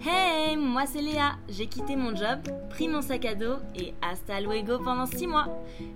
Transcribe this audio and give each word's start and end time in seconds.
Hey, 0.00 0.56
moi 0.56 0.84
c'est 0.86 1.00
Léa. 1.00 1.36
J'ai 1.48 1.66
quitté 1.66 1.96
mon 1.96 2.14
job, 2.14 2.40
pris 2.70 2.88
mon 2.88 3.02
sac 3.02 3.24
à 3.24 3.34
dos 3.34 3.56
et 3.76 3.94
hasta 4.02 4.40
luego 4.40 4.78
pendant 4.78 5.06
6 5.06 5.26
mois. 5.26 5.46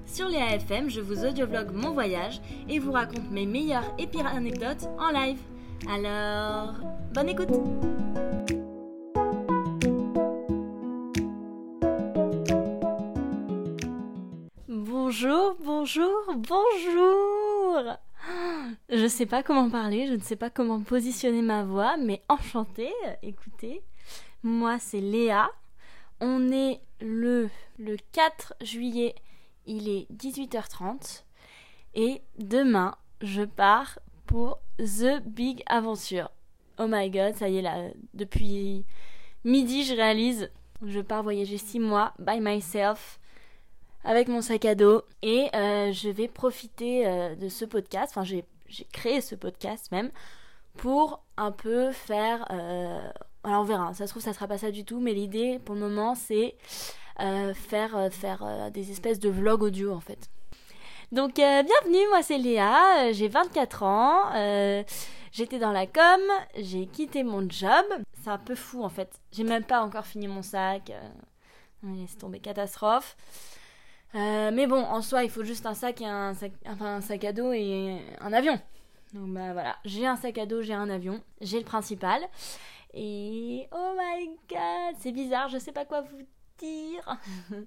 Sur 0.06 0.28
Léa 0.28 0.54
FM, 0.56 0.90
je 0.90 1.00
vous 1.00 1.24
audiovlogue 1.24 1.72
mon 1.72 1.92
voyage 1.92 2.40
et 2.68 2.78
vous 2.78 2.92
raconte 2.92 3.30
mes 3.30 3.46
meilleures 3.46 3.94
et 3.98 4.06
pires 4.06 4.26
anecdotes 4.26 4.88
en 4.98 5.10
live. 5.10 5.38
Alors, 5.88 6.74
bonne 7.14 7.28
écoute 7.28 7.48
Bonjour, 14.68 15.56
bonjour, 15.62 16.12
bonjour 16.36 17.96
Je 18.88 19.06
sais 19.06 19.26
pas 19.26 19.42
comment 19.42 19.70
parler, 19.70 20.06
je 20.06 20.12
ne 20.14 20.20
sais 20.20 20.36
pas 20.36 20.50
comment 20.50 20.80
positionner 20.80 21.42
ma 21.42 21.64
voix, 21.64 21.96
mais 21.96 22.22
enchantée, 22.28 22.92
écoutez. 23.22 23.82
Moi 24.42 24.78
c'est 24.78 25.00
Léa. 25.00 25.50
On 26.20 26.52
est 26.52 26.80
le, 27.00 27.50
le 27.78 27.96
4 28.12 28.54
juillet, 28.60 29.14
il 29.66 29.88
est 29.88 30.06
18h30 30.12 31.24
et 31.94 32.22
demain 32.38 32.94
je 33.20 33.42
pars 33.42 33.98
pour 34.26 34.60
The 34.78 35.20
Big 35.24 35.62
Adventure. 35.66 36.30
Oh 36.78 36.86
my 36.88 37.10
god, 37.10 37.34
ça 37.34 37.48
y 37.48 37.58
est 37.58 37.62
là, 37.62 37.90
depuis 38.14 38.84
midi 39.44 39.84
je 39.84 39.94
réalise, 39.94 40.50
je 40.84 41.00
pars 41.00 41.22
voyager 41.22 41.58
6 41.58 41.80
mois 41.80 42.14
by 42.18 42.40
myself 42.40 43.18
avec 44.04 44.28
mon 44.28 44.42
sac 44.42 44.64
à 44.64 44.74
dos 44.74 45.02
et 45.22 45.48
euh, 45.54 45.92
je 45.92 46.08
vais 46.08 46.28
profiter 46.28 47.06
euh, 47.06 47.34
de 47.34 47.48
ce 47.48 47.64
podcast, 47.64 48.12
enfin 48.14 48.24
j'ai 48.24 48.44
créé 48.92 49.20
ce 49.20 49.34
podcast 49.34 49.90
même 49.92 50.10
pour 50.76 51.22
un 51.36 51.52
peu 51.52 51.92
faire... 51.92 52.46
Euh, 52.50 53.00
alors 53.44 53.62
on 53.62 53.64
verra, 53.64 53.94
ça 53.94 54.06
se 54.06 54.12
trouve 54.12 54.22
ça 54.22 54.32
sera 54.32 54.46
pas 54.46 54.58
ça 54.58 54.70
du 54.70 54.84
tout, 54.84 55.00
mais 55.00 55.12
l'idée 55.12 55.58
pour 55.64 55.74
le 55.74 55.80
moment 55.80 56.14
c'est 56.14 56.54
faire, 57.18 58.08
faire 58.10 58.70
des 58.72 58.90
espèces 58.90 59.18
de 59.18 59.28
vlogs 59.28 59.62
audio 59.62 59.92
en 59.92 60.00
fait. 60.00 60.30
Donc 61.10 61.34
bienvenue, 61.34 62.08
moi 62.10 62.22
c'est 62.22 62.38
Léa, 62.38 63.12
j'ai 63.12 63.28
24 63.28 63.82
ans, 63.82 64.32
j'étais 65.32 65.58
dans 65.58 65.72
la 65.72 65.86
com, 65.86 66.20
j'ai 66.56 66.86
quitté 66.86 67.24
mon 67.24 67.48
job, 67.50 67.84
c'est 68.22 68.30
un 68.30 68.38
peu 68.38 68.54
fou 68.54 68.82
en 68.84 68.88
fait, 68.88 69.20
j'ai 69.32 69.44
même 69.44 69.64
pas 69.64 69.82
encore 69.82 70.06
fini 70.06 70.28
mon 70.28 70.42
sac, 70.42 70.92
c'est 72.06 72.18
tombé 72.18 72.38
catastrophe. 72.38 73.16
Euh, 74.14 74.50
mais 74.52 74.66
bon, 74.66 74.82
en 74.82 75.00
soi, 75.00 75.24
il 75.24 75.30
faut 75.30 75.44
juste 75.44 75.66
un 75.66 75.74
sac 75.74 76.00
et 76.00 76.06
un 76.06 76.34
sac, 76.34 76.52
enfin, 76.66 76.96
un 76.96 77.00
sac 77.00 77.24
à 77.24 77.32
dos 77.32 77.52
et 77.52 77.98
un 78.20 78.32
avion. 78.32 78.60
Donc 79.14 79.32
bah 79.34 79.52
voilà, 79.52 79.76
j'ai 79.84 80.06
un 80.06 80.16
sac 80.16 80.38
à 80.38 80.46
dos, 80.46 80.62
j'ai 80.62 80.74
un 80.74 80.88
avion, 80.88 81.22
j'ai 81.40 81.58
le 81.58 81.64
principal. 81.64 82.20
Et 82.94 83.68
oh 83.72 83.94
my 83.96 84.28
god, 84.48 84.96
c'est 84.98 85.12
bizarre, 85.12 85.48
je 85.48 85.58
sais 85.58 85.72
pas 85.72 85.84
quoi 85.84 86.02
vous 86.02 86.26
dire. 86.58 87.18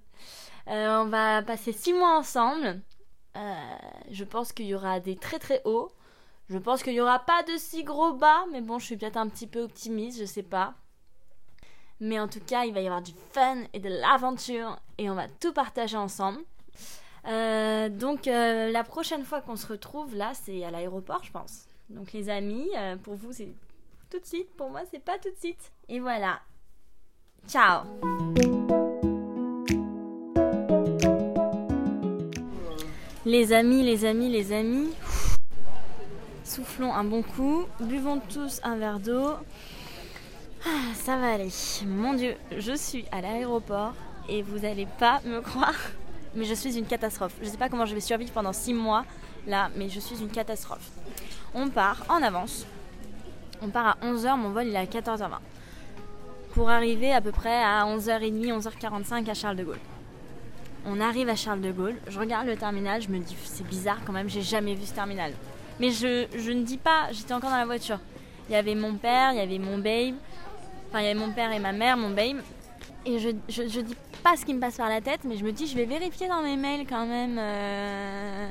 Euh, 0.67 1.03
on 1.03 1.05
va 1.05 1.43
passer 1.43 1.71
six 1.71 1.93
mois 1.93 2.17
ensemble. 2.17 2.81
Euh, 3.37 3.75
je 4.09 4.23
pense 4.23 4.51
qu'il 4.51 4.65
y 4.65 4.73
aura 4.73 4.99
des 4.99 5.15
très 5.15 5.37
très 5.37 5.61
hauts. 5.63 5.91
Je 6.49 6.57
pense 6.57 6.81
qu'il 6.81 6.93
y 6.93 7.01
aura 7.01 7.19
pas 7.19 7.43
de 7.43 7.55
si 7.57 7.83
gros 7.83 8.13
bas, 8.13 8.45
mais 8.51 8.61
bon, 8.61 8.79
je 8.79 8.85
suis 8.85 8.97
peut-être 8.97 9.17
un 9.17 9.27
petit 9.27 9.45
peu 9.45 9.61
optimiste, 9.61 10.17
je 10.19 10.25
sais 10.25 10.41
pas. 10.41 10.73
Mais 11.99 12.19
en 12.19 12.27
tout 12.27 12.41
cas, 12.41 12.65
il 12.65 12.73
va 12.73 12.81
y 12.81 12.87
avoir 12.87 13.01
du 13.01 13.13
fun 13.31 13.57
et 13.73 13.79
de 13.79 13.89
l'aventure 13.89 14.77
et 14.97 15.09
on 15.09 15.15
va 15.15 15.27
tout 15.39 15.53
partager 15.53 15.97
ensemble. 15.97 16.39
Euh, 17.27 17.89
donc 17.89 18.27
euh, 18.27 18.71
la 18.71 18.83
prochaine 18.83 19.23
fois 19.23 19.41
qu'on 19.41 19.55
se 19.55 19.67
retrouve 19.67 20.15
là, 20.15 20.33
c'est 20.33 20.63
à 20.63 20.71
l'aéroport, 20.71 21.23
je 21.23 21.31
pense. 21.31 21.65
Donc 21.89 22.13
les 22.13 22.29
amis, 22.29 22.69
euh, 22.77 22.97
pour 22.97 23.15
vous 23.15 23.31
c'est 23.31 23.53
tout 24.11 24.19
de 24.19 24.25
suite, 24.25 24.55
pour 24.55 24.69
moi 24.69 24.81
c'est 24.91 25.03
pas 25.03 25.17
tout 25.17 25.31
de 25.31 25.37
suite. 25.39 25.71
Et 25.89 25.99
voilà. 25.99 26.39
Ciao. 27.47 27.83
Les 33.25 33.53
amis, 33.53 33.81
les 33.81 34.05
amis, 34.05 34.29
les 34.29 34.51
amis. 34.51 34.93
Soufflons 36.43 36.93
un 36.93 37.03
bon 37.03 37.23
coup, 37.23 37.65
buvons 37.79 38.19
tous 38.19 38.61
un 38.63 38.77
verre 38.77 38.99
d'eau. 38.99 39.31
Ah, 40.67 40.95
ça 40.95 41.15
va 41.17 41.33
aller. 41.33 41.49
Mon 41.85 42.15
Dieu, 42.15 42.35
je 42.57 42.73
suis 42.73 43.05
à 43.11 43.21
l'aéroport 43.21 43.93
et 44.27 44.41
vous 44.41 44.57
n'allez 44.57 44.87
pas 44.97 45.21
me 45.23 45.39
croire, 45.39 45.75
mais 46.35 46.43
je 46.43 46.55
suis 46.55 46.75
une 46.75 46.87
catastrophe. 46.87 47.35
Je 47.39 47.45
ne 47.45 47.51
sais 47.51 47.57
pas 47.57 47.69
comment 47.69 47.85
je 47.85 47.93
vais 47.93 48.01
survivre 48.01 48.31
pendant 48.31 48.51
6 48.51 48.73
mois 48.73 49.05
là, 49.45 49.69
mais 49.75 49.89
je 49.89 49.99
suis 49.99 50.19
une 50.19 50.29
catastrophe. 50.29 50.89
On 51.53 51.69
part 51.69 52.03
en 52.09 52.23
avance. 52.23 52.65
On 53.61 53.69
part 53.69 53.97
à 54.01 54.05
11h, 54.05 54.37
mon 54.37 54.49
vol 54.49 54.65
il 54.65 54.73
est 54.73 54.77
à 54.77 54.85
14h20. 54.85 55.37
Pour 56.55 56.71
arriver 56.71 57.13
à 57.13 57.21
peu 57.21 57.31
près 57.31 57.61
à 57.61 57.85
11h30, 57.85 58.59
11h45 58.59 59.29
à 59.29 59.33
Charles 59.35 59.57
de 59.57 59.65
Gaulle. 59.65 59.79
On 60.87 60.99
arrive 60.99 61.29
à 61.29 61.35
Charles 61.35 61.61
de 61.61 61.71
Gaulle, 61.71 61.95
je 62.07 62.19
regarde 62.19 62.47
le 62.47 62.55
terminal, 62.55 63.03
je 63.03 63.09
me 63.09 63.19
dis 63.19 63.37
c'est 63.43 63.67
bizarre 63.67 63.99
quand 64.03 64.13
même, 64.13 64.29
j'ai 64.29 64.41
jamais 64.41 64.73
vu 64.73 64.85
ce 64.85 64.93
terminal. 64.93 65.31
Mais 65.79 65.91
je, 65.91 66.25
je 66.35 66.51
ne 66.51 66.63
dis 66.63 66.77
pas, 66.77 67.11
j'étais 67.11 67.33
encore 67.33 67.51
dans 67.51 67.57
la 67.57 67.65
voiture. 67.65 67.99
Il 68.49 68.53
y 68.53 68.55
avait 68.55 68.75
mon 68.75 68.95
père, 68.95 69.31
il 69.31 69.37
y 69.37 69.41
avait 69.41 69.59
mon 69.59 69.77
babe, 69.77 70.15
Enfin, 70.89 70.99
il 70.99 71.05
y 71.05 71.07
avait 71.07 71.19
mon 71.19 71.31
père 71.31 71.51
et 71.51 71.59
ma 71.59 71.71
mère, 71.71 71.97
mon 71.97 72.09
babe. 72.09 72.37
Et 73.05 73.19
je, 73.19 73.29
je, 73.49 73.81
dis 73.81 73.95
pas 74.23 74.35
ce 74.35 74.45
qui 74.45 74.53
me 74.53 74.59
passe 74.59 74.77
par 74.77 74.89
la 74.89 74.99
tête, 74.99 75.25
mais 75.25 75.37
je 75.37 75.45
me 75.45 75.51
dis, 75.51 75.67
je 75.67 75.75
vais 75.75 75.85
vérifier 75.85 76.27
dans 76.27 76.41
mes 76.41 76.57
mails 76.57 76.87
quand 76.87 77.05
même 77.05 77.37
euh, 77.37 78.47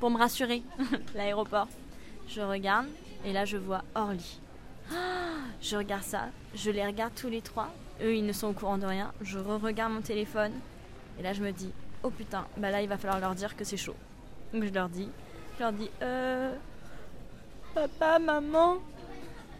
pour 0.00 0.10
me 0.10 0.16
rassurer, 0.16 0.62
l'aéroport. 1.14 1.68
Je 2.26 2.40
regarde, 2.40 2.86
et 3.26 3.32
là 3.34 3.44
je 3.44 3.58
vois 3.58 3.82
Orly. 3.94 4.40
je 5.60 5.76
regarde 5.76 6.02
ça, 6.02 6.28
je 6.54 6.70
les 6.70 6.86
regarde 6.86 7.12
tous 7.14 7.28
les 7.28 7.42
trois. 7.42 7.68
Eux, 8.02 8.14
ils 8.14 8.24
ne 8.24 8.32
sont 8.32 8.48
au 8.48 8.52
courant 8.54 8.78
de 8.78 8.86
rien. 8.86 9.12
Je 9.20 9.38
re-regarde 9.38 9.92
mon 9.92 10.00
téléphone, 10.00 10.52
et 11.18 11.22
là 11.22 11.34
je 11.34 11.42
me 11.42 11.52
dis, 11.52 11.70
oh 12.02 12.08
putain, 12.08 12.46
bah 12.56 12.70
là 12.70 12.80
il 12.80 12.88
va 12.88 12.96
falloir 12.96 13.20
leur 13.20 13.34
dire 13.34 13.54
que 13.54 13.64
c'est 13.64 13.76
chaud. 13.76 13.96
Donc 14.54 14.64
je 14.64 14.72
leur 14.72 14.88
dis, 14.88 15.10
je 15.58 15.62
leur 15.62 15.72
dis, 15.72 15.90
euh, 16.00 16.54
papa, 17.74 18.18
maman, 18.18 18.78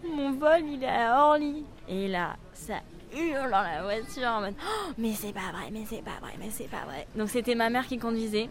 mon 0.09 0.33
vol 0.33 0.63
il 0.67 0.83
est 0.83 0.89
à 0.89 1.27
Orly. 1.27 1.65
Et 1.91 2.07
là, 2.07 2.37
ça 2.55 2.75
hurle 3.13 3.51
dans 3.51 3.63
la 3.63 3.83
voiture 3.83 4.29
en 4.29 4.41
mode 4.41 4.55
oh, 4.65 4.93
mais 4.97 5.13
c'est 5.13 5.33
pas 5.33 5.51
vrai, 5.53 5.71
mais 5.73 5.85
c'est 5.87 6.03
pas 6.03 6.19
vrai, 6.21 6.35
mais 6.39 6.51
c'est 6.51 6.71
pas 6.71 6.85
vrai. 6.87 7.07
Donc 7.17 7.29
c'était 7.29 7.57
ma 7.57 7.69
mère 7.69 7.87
qui 7.87 7.99
conduisait. 7.99 8.49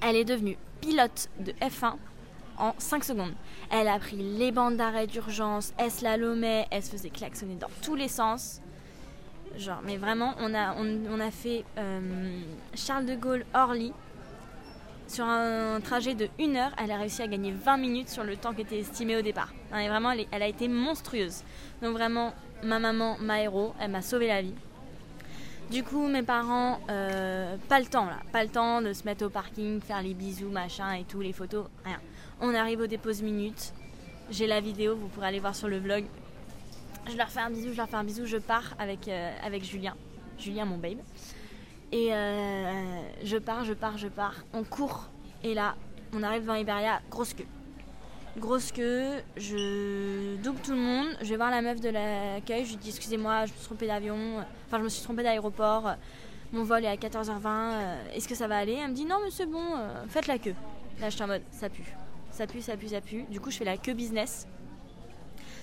Elle 0.00 0.16
est 0.16 0.24
devenue 0.24 0.56
pilote 0.80 1.28
de 1.38 1.52
F1 1.52 1.96
en 2.56 2.74
5 2.78 3.04
secondes. 3.04 3.34
Elle 3.70 3.88
a 3.88 3.98
pris 3.98 4.16
les 4.16 4.52
bandes 4.52 4.78
d'arrêt 4.78 5.06
d'urgence, 5.06 5.74
elle 5.76 5.90
slalomait, 5.90 6.66
elle 6.70 6.82
se 6.82 6.90
faisait 6.90 7.10
klaxonner 7.10 7.56
dans 7.56 7.70
tous 7.82 7.94
les 7.94 8.08
sens. 8.08 8.62
Genre, 9.58 9.82
mais 9.84 9.98
vraiment, 9.98 10.34
on 10.38 10.54
a, 10.54 10.74
on, 10.78 11.20
a 11.20 11.30
fait 11.30 11.64
euh, 11.76 12.40
Charles 12.74 13.04
de 13.04 13.14
Gaulle 13.14 13.44
Orly 13.52 13.92
sur 15.12 15.26
un 15.26 15.80
trajet 15.80 16.14
de 16.14 16.28
1 16.40 16.56
heure, 16.56 16.72
elle 16.82 16.90
a 16.90 16.96
réussi 16.96 17.20
à 17.20 17.26
gagner 17.26 17.52
20 17.52 17.76
minutes 17.76 18.08
sur 18.08 18.24
le 18.24 18.36
temps 18.36 18.54
qui 18.54 18.62
était 18.62 18.78
estimé 18.78 19.16
au 19.16 19.20
départ. 19.20 19.52
et 19.78 19.88
vraiment, 19.88 20.10
elle, 20.10 20.42
a 20.42 20.46
été 20.46 20.68
monstrueuse. 20.68 21.42
Donc 21.82 21.92
vraiment, 21.92 22.32
ma 22.62 22.78
maman, 22.78 23.16
ma 23.20 23.42
héros, 23.42 23.74
elle 23.80 23.90
m'a 23.90 24.02
sauvé 24.02 24.28
la 24.28 24.42
vie. 24.42 24.54
Du 25.70 25.82
coup, 25.84 26.06
mes 26.06 26.22
parents, 26.22 26.80
euh, 26.90 27.56
pas 27.68 27.80
le 27.80 27.86
temps 27.86 28.04
là, 28.04 28.18
pas 28.30 28.44
le 28.44 28.50
temps 28.50 28.82
de 28.82 28.92
se 28.92 29.04
mettre 29.04 29.24
au 29.24 29.30
parking, 29.30 29.80
faire 29.80 30.02
les 30.02 30.12
bisous, 30.12 30.50
machin 30.50 30.92
et 30.92 31.04
tout, 31.04 31.20
les 31.20 31.32
photos, 31.32 31.66
rien. 31.84 31.98
On 32.40 32.54
arrive 32.54 32.80
au 32.80 32.86
dépose 32.86 33.22
minutes. 33.22 33.72
J'ai 34.30 34.46
la 34.46 34.60
vidéo, 34.60 34.96
vous 34.96 35.08
pourrez 35.08 35.28
aller 35.28 35.40
voir 35.40 35.54
sur 35.54 35.68
le 35.68 35.78
vlog. 35.78 36.04
Je 37.10 37.16
leur 37.16 37.28
fais 37.28 37.40
un 37.40 37.50
bisou, 37.50 37.72
je 37.72 37.76
leur 37.76 37.88
fais 37.88 37.96
un 37.96 38.04
bisou, 38.04 38.26
je 38.26 38.36
pars 38.36 38.74
avec, 38.78 39.08
euh, 39.08 39.30
Julien. 39.62 39.94
Julien, 40.38 40.64
mon 40.64 40.78
babe. 40.78 40.98
Et 41.90 42.12
euh, 42.12 43.02
je 43.24 43.36
pars, 43.36 43.64
je 43.64 43.72
pars, 43.72 43.98
je 43.98 44.08
pars. 44.08 44.44
On 44.52 44.64
court. 44.64 45.08
Et 45.42 45.54
là, 45.54 45.74
on 46.14 46.22
arrive 46.22 46.42
devant 46.42 46.54
Iberia, 46.54 47.00
grosse 47.10 47.34
queue. 47.34 47.46
Grosse 48.38 48.72
queue, 48.72 49.22
je 49.36 50.36
double 50.36 50.58
tout 50.60 50.70
le 50.70 50.78
monde. 50.78 51.06
Je 51.20 51.28
vais 51.28 51.36
voir 51.36 51.50
la 51.50 51.60
meuf 51.60 51.80
de 51.80 51.90
l'accueil. 51.90 52.64
Je 52.64 52.70
lui 52.70 52.76
dis 52.76 52.88
Excusez-moi, 52.88 53.44
je 53.44 53.52
me 53.52 53.56
suis 53.56 53.66
trompée 53.66 53.86
d'avion. 53.86 54.16
Enfin, 54.66 54.78
je 54.78 54.84
me 54.84 54.88
suis 54.88 55.02
trompée 55.02 55.22
d'aéroport. 55.22 55.96
Mon 56.50 56.64
vol 56.64 56.84
est 56.84 56.88
à 56.88 56.96
14h20. 56.96 58.14
Est-ce 58.14 58.26
que 58.26 58.34
ça 58.34 58.48
va 58.48 58.56
aller? 58.56 58.78
Elle 58.82 58.90
me 58.90 58.94
dit 58.94 59.04
Non, 59.04 59.16
mais 59.22 59.30
c'est 59.30 59.44
bon, 59.44 59.76
euh, 59.76 60.04
faites 60.08 60.26
la 60.28 60.38
queue. 60.38 60.54
Là, 60.98 61.10
je 61.10 61.14
suis 61.14 61.22
en 61.22 61.26
mode 61.26 61.42
Ça 61.50 61.68
pue. 61.68 61.94
Ça 62.30 62.46
pue, 62.46 62.62
ça 62.62 62.76
pue, 62.78 62.88
ça 62.88 63.02
pue. 63.02 63.24
Du 63.24 63.38
coup, 63.38 63.50
je 63.50 63.58
fais 63.58 63.66
la 63.66 63.76
queue 63.76 63.92
business. 63.92 64.46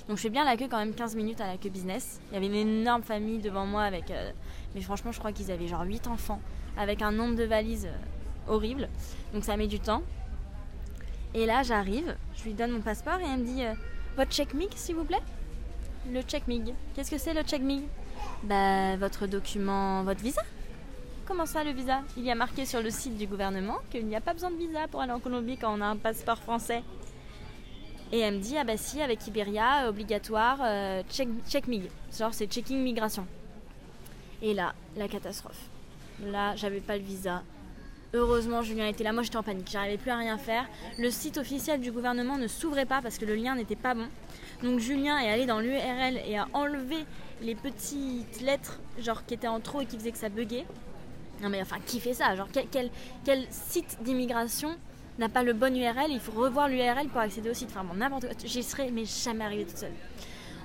Donc 0.07 0.17
je 0.17 0.23
fais 0.23 0.29
bien 0.29 0.43
la 0.43 0.57
queue 0.57 0.67
quand 0.69 0.79
même 0.79 0.93
15 0.93 1.15
minutes 1.15 1.39
à 1.41 1.47
la 1.47 1.57
queue 1.57 1.69
business. 1.69 2.19
Il 2.29 2.33
y 2.33 2.37
avait 2.37 2.47
une 2.47 2.55
énorme 2.55 3.03
famille 3.03 3.37
devant 3.37 3.67
moi 3.67 3.83
avec... 3.83 4.09
Euh, 4.09 4.31
mais 4.73 4.81
franchement 4.81 5.11
je 5.11 5.19
crois 5.19 5.31
qu'ils 5.31 5.51
avaient 5.51 5.67
genre 5.67 5.83
8 5.83 6.07
enfants 6.07 6.41
avec 6.77 7.03
un 7.03 7.11
nombre 7.11 7.35
de 7.35 7.43
valises 7.43 7.85
euh, 7.85 8.51
horrible. 8.51 8.89
Donc 9.35 9.43
ça 9.43 9.55
met 9.55 9.67
du 9.67 9.79
temps. 9.79 10.01
Et 11.33 11.45
là 11.45 11.63
j'arrive, 11.63 12.15
je 12.35 12.43
lui 12.43 12.53
donne 12.53 12.71
mon 12.71 12.81
passeport 12.81 13.19
et 13.19 13.23
elle 13.23 13.39
me 13.39 13.45
dit 13.45 13.63
euh, 13.63 13.73
Votre 14.17 14.31
check 14.31 14.53
MIG 14.53 14.69
s'il 14.75 14.95
vous 14.95 15.05
plaît? 15.05 15.21
Le 16.11 16.21
check 16.21 16.47
MIG. 16.47 16.73
Qu'est-ce 16.95 17.11
que 17.11 17.17
c'est 17.17 17.33
le 17.33 17.43
check 17.43 17.61
MIG 17.61 17.83
Bah 18.43 18.95
votre 18.97 19.27
document, 19.27 20.03
votre 20.03 20.21
visa. 20.21 20.41
Comment 21.25 21.45
ça 21.45 21.63
le 21.63 21.71
visa? 21.71 22.01
Il 22.17 22.23
y 22.23 22.31
a 22.31 22.35
marqué 22.35 22.65
sur 22.65 22.81
le 22.81 22.89
site 22.89 23.15
du 23.15 23.27
gouvernement 23.27 23.77
qu'il 23.91 24.07
n'y 24.07 24.15
a 24.15 24.21
pas 24.21 24.33
besoin 24.33 24.49
de 24.49 24.55
visa 24.55 24.87
pour 24.87 25.01
aller 25.01 25.11
en 25.11 25.19
Colombie 25.19 25.57
quand 25.57 25.77
on 25.77 25.81
a 25.81 25.85
un 25.85 25.97
passeport 25.97 26.39
français. 26.39 26.81
Et 28.11 28.19
elle 28.19 28.35
me 28.35 28.39
dit, 28.39 28.57
ah 28.57 28.63
bah 28.63 28.77
si, 28.77 28.99
avec 29.01 29.27
Iberia, 29.27 29.87
obligatoire, 29.87 30.57
euh, 30.63 31.03
check, 31.11 31.29
check 31.47 31.67
mig. 31.67 31.83
Genre, 32.17 32.33
c'est 32.33 32.47
checking 32.47 32.81
migration. 32.81 33.27
Et 34.41 34.55
là, 34.55 34.73
la 34.97 35.07
catastrophe. 35.07 35.69
Là, 36.25 36.55
j'avais 36.55 36.79
pas 36.79 36.97
le 36.97 37.03
visa. 37.03 37.43
Heureusement, 38.13 38.63
Julien 38.63 38.87
était 38.87 39.03
là. 39.03 39.13
Moi, 39.13 39.21
j'étais 39.21 39.37
en 39.37 39.43
panique. 39.43 39.69
J'arrivais 39.71 39.97
plus 39.97 40.09
à 40.09 40.17
rien 40.17 40.37
faire. 40.37 40.65
Le 40.97 41.11
site 41.11 41.37
officiel 41.37 41.79
du 41.79 41.91
gouvernement 41.91 42.37
ne 42.37 42.47
s'ouvrait 42.47 42.87
pas 42.87 43.01
parce 43.01 43.17
que 43.19 43.25
le 43.25 43.35
lien 43.35 43.55
n'était 43.55 43.75
pas 43.75 43.93
bon. 43.93 44.07
Donc, 44.63 44.79
Julien 44.79 45.19
est 45.19 45.29
allé 45.29 45.45
dans 45.45 45.59
l'URL 45.59 46.19
et 46.25 46.37
a 46.37 46.47
enlevé 46.53 47.05
les 47.41 47.55
petites 47.55 48.41
lettres, 48.41 48.79
genre 48.99 49.25
qui 49.25 49.35
étaient 49.35 49.47
en 49.47 49.59
trop 49.59 49.81
et 49.81 49.85
qui 49.85 49.97
faisaient 49.97 50.11
que 50.11 50.17
ça 50.17 50.29
buguait. 50.29 50.65
Non, 51.41 51.49
mais 51.49 51.61
enfin, 51.61 51.77
qui 51.85 51.99
fait 51.99 52.15
ça? 52.15 52.35
Genre, 52.35 52.49
quel, 52.51 52.89
site 53.51 53.99
d'immigration 54.01 54.75
n'a 55.19 55.29
pas 55.29 55.43
le 55.43 55.53
bon 55.53 55.75
URL 55.75 56.09
Il 56.09 56.19
faut 56.19 56.31
revoir 56.31 56.67
l'URL 56.67 57.07
pour 57.09 57.21
accéder 57.21 57.51
au 57.51 57.53
site. 57.53 57.69
Enfin, 57.69 57.83
bon, 57.83 57.93
n'importe 57.93 58.25
quoi. 58.25 58.35
J'y 58.43 58.63
serais, 58.63 58.89
mais 58.91 59.05
jamais 59.05 59.45
arrivé 59.45 59.65
toute 59.65 59.77
seule 59.77 59.93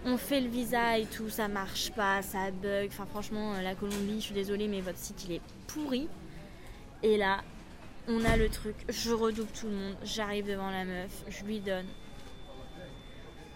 on 0.07 0.19
fait 0.19 0.41
le 0.41 0.49
visa 0.49 0.99
et 0.99 1.07
tout, 1.07 1.31
ça 1.31 1.49
marche 1.49 1.91
pas, 1.93 2.21
ça 2.21 2.51
bug. 2.51 2.89
Enfin, 2.89 3.07
franchement, 3.07 3.55
euh, 3.55 3.63
la 3.63 3.75
Colombie, 3.75 4.17
je 4.17 4.25
suis 4.27 4.35
désolée, 4.35 4.69
mais 4.69 4.81
votre 4.81 4.99
site 4.99 5.25
il 5.27 5.37
est 5.37 5.41
pourri. 5.67 6.09
Et 7.03 7.17
là, 7.17 7.43
on 8.09 8.25
a 8.25 8.37
le 8.37 8.49
truc, 8.49 8.77
je 8.89 9.13
redouble 9.13 9.51
tout 9.59 9.67
le 9.67 9.75
monde, 9.75 9.97
j'arrive 10.03 10.47
devant 10.47 10.71
la 10.71 10.85
meuf, 10.85 11.25
je 11.29 11.45
lui 11.45 11.61
donne. 11.61 11.87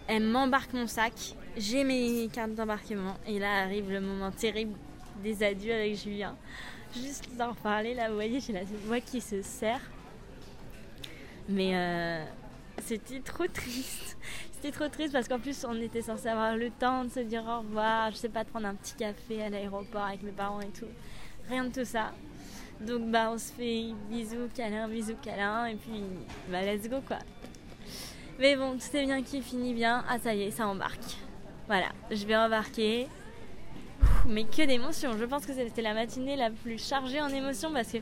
Elle 0.06 0.23
m'embarque 0.23 0.73
mon 0.73 0.87
sac, 0.87 1.12
j'ai 1.56 1.85
mes 1.85 2.29
cartes 2.32 2.55
d'embarquement, 2.55 3.17
et 3.26 3.38
là 3.38 3.62
arrive 3.62 3.90
le 3.90 4.00
moment 4.00 4.31
terrible 4.31 4.75
des 5.23 5.43
adieux 5.43 5.75
avec 5.75 5.96
Julien. 5.96 6.37
Juste 6.94 7.29
d'en 7.37 7.55
parler, 7.55 7.94
là, 7.94 8.08
vous 8.08 8.14
voyez, 8.14 8.40
j'ai 8.40 8.52
la 8.52 8.64
voix 8.87 9.00
qui 9.00 9.20
se 9.20 9.43
serre. 9.43 9.82
Mais 11.49 11.76
euh, 11.76 12.25
c'était 12.79 13.20
trop 13.20 13.46
triste. 13.46 14.17
C'était 14.52 14.73
trop 14.73 14.88
triste 14.88 15.12
parce 15.12 15.29
qu'en 15.29 15.38
plus, 15.38 15.64
on 15.69 15.81
était 15.81 16.02
censé 16.02 16.29
avoir 16.29 16.56
le 16.56 16.70
temps 16.70 17.05
de 17.05 17.11
se 17.11 17.20
dire 17.20 17.44
au 17.46 17.61
revoir, 17.61 18.11
je 18.11 18.17
sais 18.17 18.29
pas, 18.29 18.44
de 18.44 18.49
prendre 18.49 18.67
un 18.67 18.75
petit 18.75 18.94
café 18.94 19.43
à 19.43 19.50
l'aéroport 19.50 20.02
avec 20.02 20.23
mes 20.23 20.32
parents 20.32 20.61
et 20.61 20.69
tout. 20.69 20.88
Rien 21.49 21.64
de 21.64 21.73
tout 21.73 21.85
ça. 21.85 22.12
Donc, 22.80 23.10
bah, 23.10 23.30
on 23.32 23.38
se 23.38 23.52
fait 23.52 23.86
bisous, 24.08 24.48
câlin, 24.54 24.88
bisous, 24.88 25.16
câlin, 25.22 25.66
et 25.66 25.75
puis, 25.75 26.02
bah, 26.50 26.62
let's 26.62 26.88
go 26.88 27.00
quoi. 27.06 27.19
Mais 28.38 28.54
bon, 28.54 28.78
tout 28.78 28.96
est 28.96 29.04
bien 29.04 29.22
qui 29.22 29.42
finit 29.42 29.75
bien. 29.75 30.04
Ah, 30.08 30.19
ça 30.19 30.32
y 30.32 30.42
est, 30.42 30.50
ça 30.52 30.69
embarque. 30.69 31.16
Voilà, 31.66 31.88
je 32.10 32.25
vais 32.25 32.36
embarquer. 32.36 33.08
Mais 34.26 34.44
que 34.44 34.64
d'émotions. 34.64 35.19
Je 35.19 35.25
pense 35.25 35.44
que 35.44 35.52
c'était 35.52 35.82
la 35.82 35.92
matinée 35.92 36.36
la 36.36 36.50
plus 36.50 36.78
chargée 36.78 37.20
en 37.20 37.28
émotions 37.28 37.72
parce 37.72 37.90
que 37.90 37.98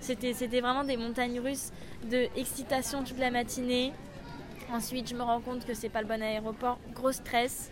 c'était 0.00 0.60
vraiment 0.60 0.82
des 0.82 0.96
montagnes 0.96 1.38
russes 1.38 1.70
de 2.10 2.28
excitation 2.36 3.04
toute 3.04 3.18
la 3.18 3.30
matinée. 3.30 3.92
Ensuite, 4.72 5.08
je 5.08 5.14
me 5.14 5.22
rends 5.22 5.40
compte 5.40 5.64
que 5.64 5.74
c'est 5.74 5.88
pas 5.88 6.00
le 6.00 6.08
bon 6.08 6.20
aéroport. 6.20 6.78
Gros 6.92 7.12
stress, 7.12 7.70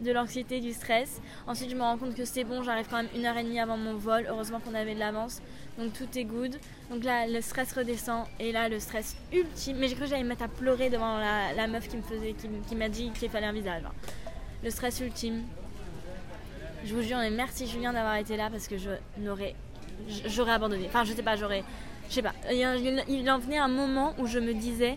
de 0.00 0.12
l'anxiété, 0.12 0.60
du 0.60 0.72
stress. 0.72 1.20
Ensuite, 1.46 1.70
je 1.70 1.76
me 1.76 1.82
rends 1.82 1.98
compte 1.98 2.14
que 2.14 2.24
c'est 2.24 2.44
bon, 2.44 2.62
j'arrive 2.62 2.86
quand 2.88 2.96
même 2.96 3.08
une 3.14 3.26
heure 3.26 3.36
et 3.36 3.44
demie 3.44 3.60
avant 3.60 3.76
mon 3.76 3.94
vol. 3.94 4.26
Heureusement 4.28 4.60
qu'on 4.60 4.74
avait 4.74 4.94
de 4.94 4.98
l'avance. 4.98 5.40
Donc 5.78 5.92
tout 5.92 6.06
est 6.16 6.24
good. 6.24 6.56
Donc 6.90 7.04
là, 7.04 7.26
le 7.26 7.40
stress 7.40 7.72
redescend. 7.72 8.26
Et 8.38 8.52
là, 8.52 8.68
le 8.68 8.80
stress 8.80 9.16
ultime. 9.32 9.76
Mais 9.78 9.88
j'ai 9.88 9.94
cru 9.94 10.04
que 10.04 10.10
j'allais 10.10 10.22
me 10.22 10.28
mettre 10.28 10.42
à 10.42 10.48
pleurer 10.48 10.90
devant 10.90 11.18
la, 11.18 11.66
meuf 11.66 11.88
qui 11.88 11.96
me 11.96 12.02
faisait, 12.02 12.34
qui, 12.68 12.76
m'a 12.76 12.88
dit 12.88 13.10
qu'il 13.10 13.30
fallait 13.30 13.46
un 13.46 13.52
visage. 13.52 13.82
Le 14.62 14.70
stress 14.70 15.00
ultime. 15.00 15.42
Je 16.84 16.94
vous 16.94 17.02
jure, 17.02 17.18
mais 17.18 17.30
merci 17.30 17.66
Julien 17.66 17.92
d'avoir 17.92 18.16
été 18.16 18.38
là 18.38 18.48
parce 18.50 18.66
que 18.66 18.78
je 18.78 18.90
n'aurais, 19.18 19.54
j'aurais 20.26 20.52
abandonné. 20.52 20.86
Enfin, 20.86 21.04
je 21.04 21.12
sais 21.12 21.22
pas, 21.22 21.36
j'aurais, 21.36 21.62
je 22.08 22.14
sais 22.14 22.22
pas. 22.22 22.32
Il 22.50 23.30
en 23.30 23.38
venait 23.38 23.58
un 23.58 23.68
moment 23.68 24.14
où 24.18 24.26
je 24.26 24.38
me 24.38 24.54
disais, 24.54 24.96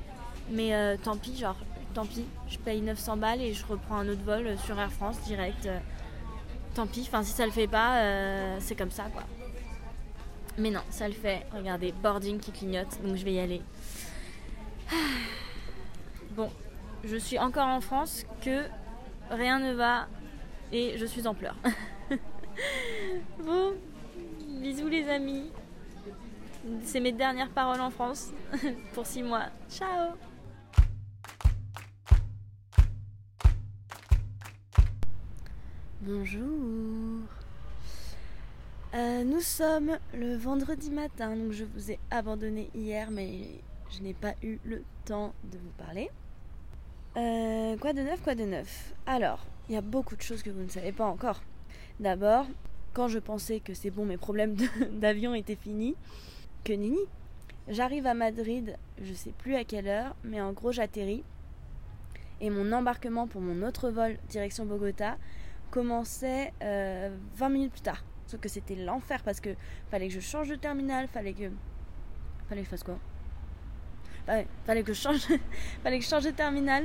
mais 0.49 0.73
euh, 0.73 0.95
tant 1.01 1.17
pis, 1.17 1.35
genre, 1.35 1.57
tant 1.93 2.05
pis, 2.05 2.25
je 2.47 2.57
paye 2.57 2.81
900 2.81 3.17
balles 3.17 3.41
et 3.41 3.53
je 3.53 3.65
reprends 3.65 3.97
un 3.97 4.09
autre 4.09 4.23
vol 4.23 4.57
sur 4.65 4.79
Air 4.79 4.91
France 4.91 5.21
direct. 5.21 5.65
Euh, 5.65 5.79
tant 6.73 6.87
pis, 6.87 7.01
enfin, 7.07 7.23
si 7.23 7.31
ça 7.31 7.45
le 7.45 7.51
fait 7.51 7.67
pas, 7.67 7.97
euh, 7.97 8.57
c'est 8.59 8.75
comme 8.75 8.91
ça, 8.91 9.05
quoi. 9.13 9.23
Mais 10.57 10.69
non, 10.69 10.81
ça 10.89 11.07
le 11.07 11.13
fait. 11.13 11.45
Regardez, 11.55 11.91
boarding 11.91 12.39
qui 12.39 12.51
clignote, 12.51 13.01
donc 13.03 13.15
je 13.15 13.23
vais 13.23 13.33
y 13.33 13.39
aller. 13.39 13.61
Bon, 16.35 16.49
je 17.03 17.15
suis 17.15 17.37
encore 17.37 17.67
en 17.67 17.79
France, 17.79 18.25
que 18.41 18.63
rien 19.29 19.59
ne 19.59 19.73
va 19.73 20.07
et 20.71 20.97
je 20.97 21.05
suis 21.05 21.27
en 21.27 21.35
pleurs. 21.35 21.57
bon, 23.39 23.75
bisous 24.47 24.87
les 24.87 25.07
amis. 25.07 25.51
C'est 26.81 26.99
mes 26.99 27.11
dernières 27.11 27.49
paroles 27.49 27.81
en 27.81 27.91
France 27.91 28.31
pour 28.93 29.05
6 29.05 29.21
mois. 29.21 29.45
Ciao 29.69 30.15
Bonjour. 36.05 37.21
Euh, 38.93 39.23
nous 39.23 39.39
sommes 39.39 39.97
le 40.13 40.35
vendredi 40.35 40.91
matin, 40.91 41.33
donc 41.33 41.53
je 41.53 41.63
vous 41.63 41.91
ai 41.91 41.99
abandonné 42.11 42.69
hier, 42.75 43.09
mais 43.09 43.61
je 43.89 44.01
n'ai 44.01 44.13
pas 44.13 44.33
eu 44.43 44.57
le 44.65 44.83
temps 45.05 45.33
de 45.49 45.57
vous 45.57 45.71
parler. 45.77 46.09
Euh, 47.15 47.77
quoi 47.77 47.93
de 47.93 48.01
neuf, 48.01 48.21
quoi 48.21 48.35
de 48.35 48.43
neuf? 48.43 48.93
Alors, 49.05 49.45
il 49.69 49.75
y 49.75 49.77
a 49.77 49.81
beaucoup 49.81 50.17
de 50.17 50.21
choses 50.21 50.43
que 50.43 50.49
vous 50.49 50.63
ne 50.63 50.67
savez 50.67 50.91
pas 50.91 51.05
encore. 51.05 51.41
D'abord, 52.01 52.47
quand 52.91 53.07
je 53.07 53.19
pensais 53.19 53.61
que 53.61 53.73
c'est 53.73 53.91
bon, 53.91 54.03
mes 54.03 54.17
problèmes 54.17 54.57
d'avion 54.91 55.33
étaient 55.33 55.55
finis, 55.55 55.95
que 56.65 56.73
nini. 56.73 56.99
J'arrive 57.69 58.07
à 58.07 58.13
Madrid, 58.13 58.75
je 59.01 59.13
sais 59.13 59.31
plus 59.37 59.55
à 59.55 59.63
quelle 59.63 59.87
heure, 59.87 60.17
mais 60.25 60.41
en 60.41 60.51
gros 60.51 60.73
j'atterris. 60.73 61.23
Et 62.41 62.49
mon 62.49 62.73
embarquement 62.73 63.25
pour 63.25 63.39
mon 63.39 63.65
autre 63.65 63.89
vol 63.89 64.17
direction 64.27 64.65
Bogota 64.65 65.15
commençait 65.73 66.53
20 66.61 66.67
euh, 66.67 67.49
minutes 67.49 67.71
plus 67.71 67.81
tard. 67.81 68.03
Sauf 68.27 68.39
que 68.39 68.47
c'était 68.47 68.75
l'enfer 68.75 69.23
parce 69.23 69.39
que 69.39 69.55
fallait 69.89 70.07
que 70.07 70.13
je 70.13 70.19
change 70.19 70.47
de 70.47 70.55
terminal, 70.55 71.07
fallait 71.07 71.33
que. 71.33 71.49
Fallait 72.47 72.61
que 72.61 72.65
je 72.65 72.69
fasse 72.69 72.83
quoi? 72.83 72.99
Fallait 74.65 74.83
que 74.83 74.93
je 74.93 75.01
change. 75.01 75.27
fallait 75.83 75.97
que 75.97 76.05
je 76.05 76.09
change 76.09 76.25
de 76.25 76.31
terminal. 76.31 76.83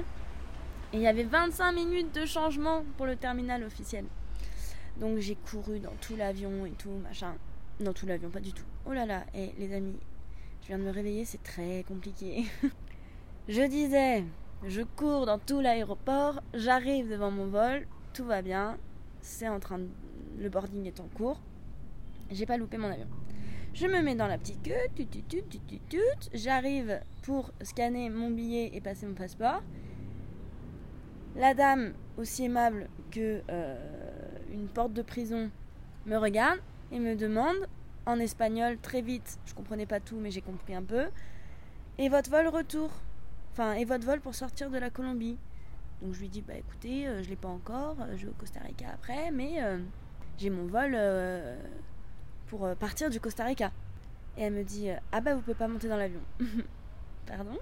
Et 0.95 0.97
il 0.97 1.03
y 1.03 1.07
avait 1.07 1.25
25 1.25 1.73
minutes 1.73 2.15
de 2.15 2.25
changement 2.25 2.83
pour 2.97 3.05
le 3.05 3.17
terminal 3.17 3.63
officiel. 3.63 4.07
Donc 4.97 5.19
j'ai 5.19 5.35
couru 5.35 5.81
dans 5.81 5.95
tout 6.01 6.17
l'avion 6.17 6.65
et 6.65 6.71
tout, 6.71 6.97
machin. 7.03 7.35
Dans 7.81 7.93
tout 7.93 8.07
l'avion, 8.07 8.31
pas 8.31 8.41
du 8.41 8.55
tout. 8.55 8.65
Oh 8.87 8.95
là 8.95 9.05
là, 9.05 9.25
et 9.35 9.53
les 9.59 9.75
amis, 9.75 9.99
je 10.63 10.69
viens 10.69 10.79
de 10.79 10.85
me 10.85 10.91
réveiller, 10.91 11.27
c'est 11.27 11.43
très 11.43 11.85
compliqué. 11.87 12.47
je 13.49 13.63
disais, 13.69 14.25
je 14.67 14.81
cours 14.81 15.27
dans 15.27 15.39
tout 15.39 15.61
l'aéroport, 15.61 16.41
j'arrive 16.55 17.11
devant 17.11 17.31
mon 17.31 17.49
vol, 17.49 17.87
tout 18.19 18.25
va 18.25 18.43
bien, 18.43 18.77
c'est 19.21 19.49
en 19.49 19.61
train 19.61 19.79
le 20.41 20.49
boarding 20.49 20.85
est 20.87 20.99
en 20.99 21.07
cours, 21.07 21.41
j'ai 22.33 22.47
pas 22.47 22.57
loupé 22.57 22.77
mon 22.77 22.91
avion. 22.91 23.07
Je 23.75 23.87
me 23.87 24.03
mets 24.03 24.17
dans 24.17 24.27
la 24.27 24.39
petite 24.39 24.61
queue, 24.61 24.89
tut, 24.97 25.07
tut, 25.07 25.45
tut, 25.89 26.01
j'arrive 26.35 26.99
pour 27.23 27.53
scanner 27.63 28.11
mon 28.11 28.31
billet 28.31 28.73
et 28.75 28.81
passer 28.81 29.07
mon 29.07 29.15
passeport. 29.15 29.63
La 31.37 31.55
dame, 31.55 31.93
aussi 32.17 32.47
aimable 32.47 32.89
que 33.13 33.41
euh, 33.51 33.77
une 34.53 34.67
porte 34.67 34.95
de 34.95 35.03
prison, 35.03 35.49
me 36.05 36.17
regarde 36.17 36.59
et 36.91 36.99
me 36.99 37.15
demande 37.15 37.69
en 38.05 38.19
espagnol 38.19 38.79
très 38.79 39.01
vite, 39.01 39.39
je 39.47 39.55
comprenais 39.55 39.87
pas 39.87 40.01
tout 40.01 40.17
mais 40.17 40.33
j'ai 40.33 40.43
compris 40.43 40.75
un 40.75 40.83
peu. 40.83 41.05
Et 41.99 42.09
votre 42.09 42.31
vol 42.31 42.49
retour? 42.49 42.91
Enfin, 43.53 43.75
et 43.75 43.85
votre 43.85 44.05
vol 44.05 44.21
pour 44.21 44.35
sortir 44.35 44.71
de 44.71 44.79
la 44.79 44.91
Colombie? 44.91 45.39
Donc 46.03 46.15
je 46.15 46.21
lui 46.21 46.29
dis 46.29 46.43
bah 46.43 46.55
écoutez, 46.57 47.05
je 47.05 47.09
euh, 47.09 47.23
je 47.23 47.29
l'ai 47.29 47.37
pas 47.37 47.49
encore, 47.49 47.97
euh, 48.01 48.17
je 48.17 48.27
vais 48.27 48.31
au 48.31 48.35
Costa 48.35 48.61
Rica 48.61 48.87
après, 48.93 49.31
mais 49.33 49.63
euh, 49.63 49.79
j'ai 50.37 50.51
mon 50.51 50.67
vol 50.67 50.97
pour 52.47 52.69
partir 52.77 53.11
du 53.11 53.21
Costa 53.21 53.45
Rica. 53.45 53.73
Et 54.37 54.43
elle 54.43 54.53
me 54.53 54.63
dit 54.63 54.89
ah 55.11 55.21
bah 55.21 55.35
vous 55.35 55.41
pouvez 55.41 55.57
pas 55.57 55.67
monter 55.67 55.89
dans 55.89 55.97
l'avion. 55.97 56.21
pardon? 57.27 57.59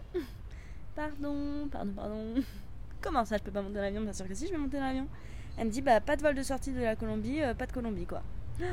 Pardon, 0.94 1.68
pardon, 1.70 1.92
pardon. 1.92 2.34
Comment 3.00 3.24
ça 3.24 3.38
je 3.38 3.42
peux 3.42 3.50
pas 3.50 3.62
monter 3.62 3.76
dans 3.76 3.82
l'avion? 3.82 4.02
Bien 4.02 4.12
sûr 4.12 4.28
que 4.28 4.34
si 4.34 4.46
je 4.46 4.52
vais 4.52 4.58
monter 4.58 4.76
dans 4.76 4.84
l'avion. 4.84 5.08
Elle 5.56 5.68
me 5.68 5.70
dit 5.70 5.80
bah 5.80 6.00
pas 6.00 6.16
de 6.16 6.22
vol 6.22 6.34
de 6.34 6.42
sortie 6.42 6.72
de 6.72 6.80
la 6.80 6.96
Colombie, 6.96 7.40
pas 7.56 7.64
de 7.66 7.72
Colombie 7.72 8.04
quoi. 8.04 8.22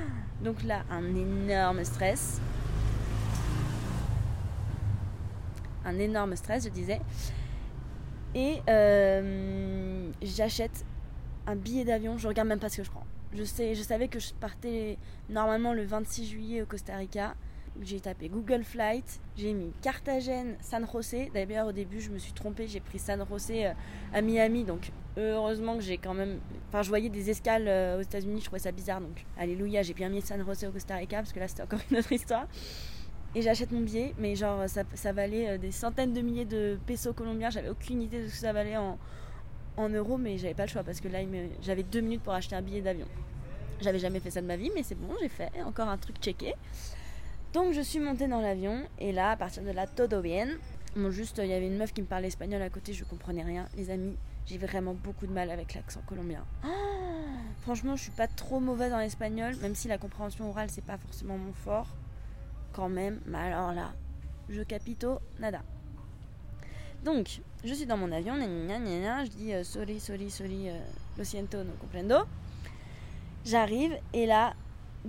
Donc 0.44 0.64
là 0.64 0.84
un 0.92 1.16
énorme 1.16 1.86
stress. 1.86 2.42
Un 5.86 5.98
énorme 6.00 6.36
stress 6.36 6.66
je 6.66 6.70
disais. 6.70 7.00
Et 8.36 8.62
euh, 8.70 10.10
j'achète 10.22 10.86
un 11.46 11.56
billet 11.56 11.86
d'avion, 11.86 12.18
je 12.18 12.28
regarde 12.28 12.48
même 12.48 12.60
pas 12.60 12.70
ce 12.70 12.78
que 12.78 12.84
je 12.84 12.92
prends. 12.92 13.06
Je, 13.34 13.44
sais, 13.44 13.76
je 13.76 13.82
savais 13.82 14.08
que 14.08 14.20
je 14.20 14.34
partais 14.34 14.98
normalement 15.30 15.74
le 15.74 15.84
26 15.84 16.28
juillet 16.28 16.62
au 16.62 16.66
Costa 16.66 16.96
Rica. 16.96 17.36
J'ai 17.82 18.00
tapé 18.00 18.30
Google 18.30 18.64
Flight, 18.64 19.20
j'ai 19.36 19.52
mis 19.52 19.72
Cartagène, 19.82 20.56
San 20.62 20.86
José. 20.92 21.32
D'ailleurs, 21.34 21.68
au 21.68 21.72
début, 21.72 22.00
je 22.02 22.12
me 22.12 22.20
suis 22.20 22.32
trompée, 22.32 22.68
j'ai 22.68 22.80
pris 22.80 23.00
San 23.00 23.26
José 23.28 23.66
euh, 23.66 23.74
à 24.14 24.22
Miami. 24.22 24.64
Donc, 24.64 24.92
heureusement 25.18 25.76
que 25.76 25.82
j'ai 25.82 25.98
quand 25.98 26.14
même. 26.14 26.40
Enfin, 26.70 26.84
je 26.84 26.90
voyais 26.90 27.10
des 27.10 27.32
escales 27.32 27.68
euh, 27.68 27.98
aux 27.98 28.02
États-Unis, 28.02 28.42
je 28.42 28.46
trouvais 28.46 28.60
ça 28.60 28.72
bizarre. 28.72 29.02
Donc, 29.02 29.26
alléluia, 29.38 29.82
j'ai 29.82 29.96
bien 29.96 30.10
mis 30.10 30.22
San 30.22 30.44
José 30.46 30.68
au 30.68 30.72
Costa 30.72 30.96
Rica 30.98 31.18
parce 31.18 31.34
que 31.34 31.40
là, 31.40 31.48
c'était 31.48 31.64
encore 31.64 31.80
une 31.90 31.98
autre 31.98 32.12
histoire. 32.12 32.46
Et 33.36 33.42
j'achète 33.42 33.72
mon 33.72 33.82
billet, 33.82 34.14
mais 34.18 34.36
genre 34.36 34.64
ça, 34.68 35.12
valait 35.12 35.50
euh, 35.50 35.58
des 35.58 35.72
centaines 35.72 36.14
de 36.14 36.22
milliers 36.22 36.46
de 36.46 36.78
pesos 36.86 37.14
colombiens, 37.14 37.50
j'avais 37.50 37.70
aucune 37.70 38.02
idée 38.02 38.24
de 38.24 38.28
ce 38.28 38.34
que 38.34 38.40
ça 38.40 38.54
valait 38.54 38.78
en, 38.78 38.98
euros, 39.78 40.18
mais 40.18 40.38
j'avais 40.38 40.54
pas 40.54 40.66
le 40.66 40.70
choix 40.70 40.84
parce 40.84 41.02
que 41.02 41.08
là 41.08 41.20
j'avais 41.62 41.84
deux 41.84 42.02
minutes 42.02 42.22
pour 42.22 42.34
acheter 42.34 42.56
un 42.56 42.62
billet 42.62 42.82
d'avion. 42.82 43.08
J'avais 43.82 44.00
jamais 44.00 44.20
fait 44.20 44.30
ça 44.30 44.42
de 44.42 44.46
ma 44.46 44.56
vie, 44.56 44.72
mais 44.76 44.84
c'est 44.84 44.96
bon, 44.96 45.10
j'ai 45.20 45.30
fait 45.30 45.50
encore 45.66 45.90
un 45.90 45.98
truc 45.98 46.18
checké. 46.22 46.54
Donc 47.54 47.74
je 47.74 47.82
suis 47.82 48.00
montée 48.00 48.28
dans 48.28 48.40
l'avion 48.40 48.84
et 49.00 49.12
là, 49.12 49.32
à 49.32 49.36
partir 49.36 49.64
de 49.64 49.72
là, 49.72 49.88
todo 49.88 50.22
bien. 50.22 50.48
Bon, 50.96 51.10
juste, 51.10 51.40
il 51.40 51.50
y 51.50 51.54
avait 51.54 51.66
une 51.66 51.78
meuf 51.78 51.92
qui 51.92 52.02
me 52.02 52.08
parlait 52.08 52.28
espagnol 52.28 52.62
à 52.62 52.70
côté, 52.70 52.94
je 52.94 53.04
comprenais 53.04 53.44
rien. 53.44 53.68
Les 53.76 53.90
amis, 53.90 54.16
j'ai 54.46 54.60
vraiment 54.60 54.94
beaucoup 54.94 55.26
de 55.26 55.32
mal 55.32 55.50
avec 55.50 55.74
l'accent 55.74 56.02
colombien. 56.06 56.46
Oh 56.66 56.70
franchement, 57.64 57.96
je 57.96 58.04
suis 58.04 58.12
pas 58.12 58.28
trop 58.28 58.60
mauvaise 58.60 58.94
en 58.94 59.00
espagnol, 59.00 59.56
même 59.62 59.74
si 59.74 59.88
la 59.88 59.98
compréhension 59.98 60.50
orale, 60.50 60.70
c'est 60.70 60.84
pas 60.84 60.98
forcément 60.98 61.38
mon 61.38 61.54
fort. 61.54 61.88
Quand 62.74 62.90
même, 62.90 63.22
mais 63.26 63.38
alors 63.38 63.72
là, 63.72 63.94
je 64.50 64.62
capito, 64.64 65.20
nada. 65.40 65.62
Donc, 67.06 67.42
je 67.64 67.74
suis 67.74 67.86
dans 67.86 67.98
mon 67.98 68.12
avion, 68.12 68.36
je 68.36 69.30
dis 69.30 69.54
euh, 69.54 69.64
sorry, 69.64 70.00
sorry, 70.00 70.30
sorry, 70.30 70.70
euh, 70.70 70.80
lo 71.18 71.24
siento, 71.24 71.64
no 71.64 71.74
comprendo. 71.80 72.26
J'arrive 73.46 73.98
et 74.14 74.26
là, 74.26 74.54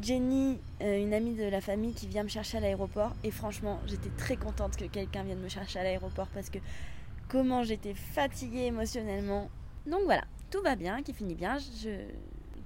Jenny, 0.00 0.58
euh, 0.82 1.00
une 1.00 1.14
amie 1.14 1.36
de 1.36 1.44
la 1.44 1.60
famille 1.60 1.94
qui 1.94 2.08
vient 2.08 2.24
me 2.24 2.28
chercher 2.28 2.58
à 2.58 2.60
l'aéroport. 2.60 3.14
Et 3.22 3.30
franchement, 3.30 3.80
j'étais 3.86 4.10
très 4.16 4.36
contente 4.36 4.76
que 4.76 4.86
quelqu'un 4.86 5.22
vienne 5.22 5.38
me 5.38 5.48
chercher 5.48 5.78
à 5.78 5.84
l'aéroport 5.84 6.26
parce 6.34 6.50
que 6.50 6.58
comment 7.28 7.62
j'étais 7.62 7.94
fatiguée 7.94 8.64
émotionnellement. 8.66 9.48
Donc 9.86 10.00
voilà, 10.04 10.24
tout 10.50 10.62
va 10.62 10.74
bien, 10.74 11.02
qui 11.02 11.14
finit 11.14 11.36
bien. 11.36 11.58
Je... 11.58 11.90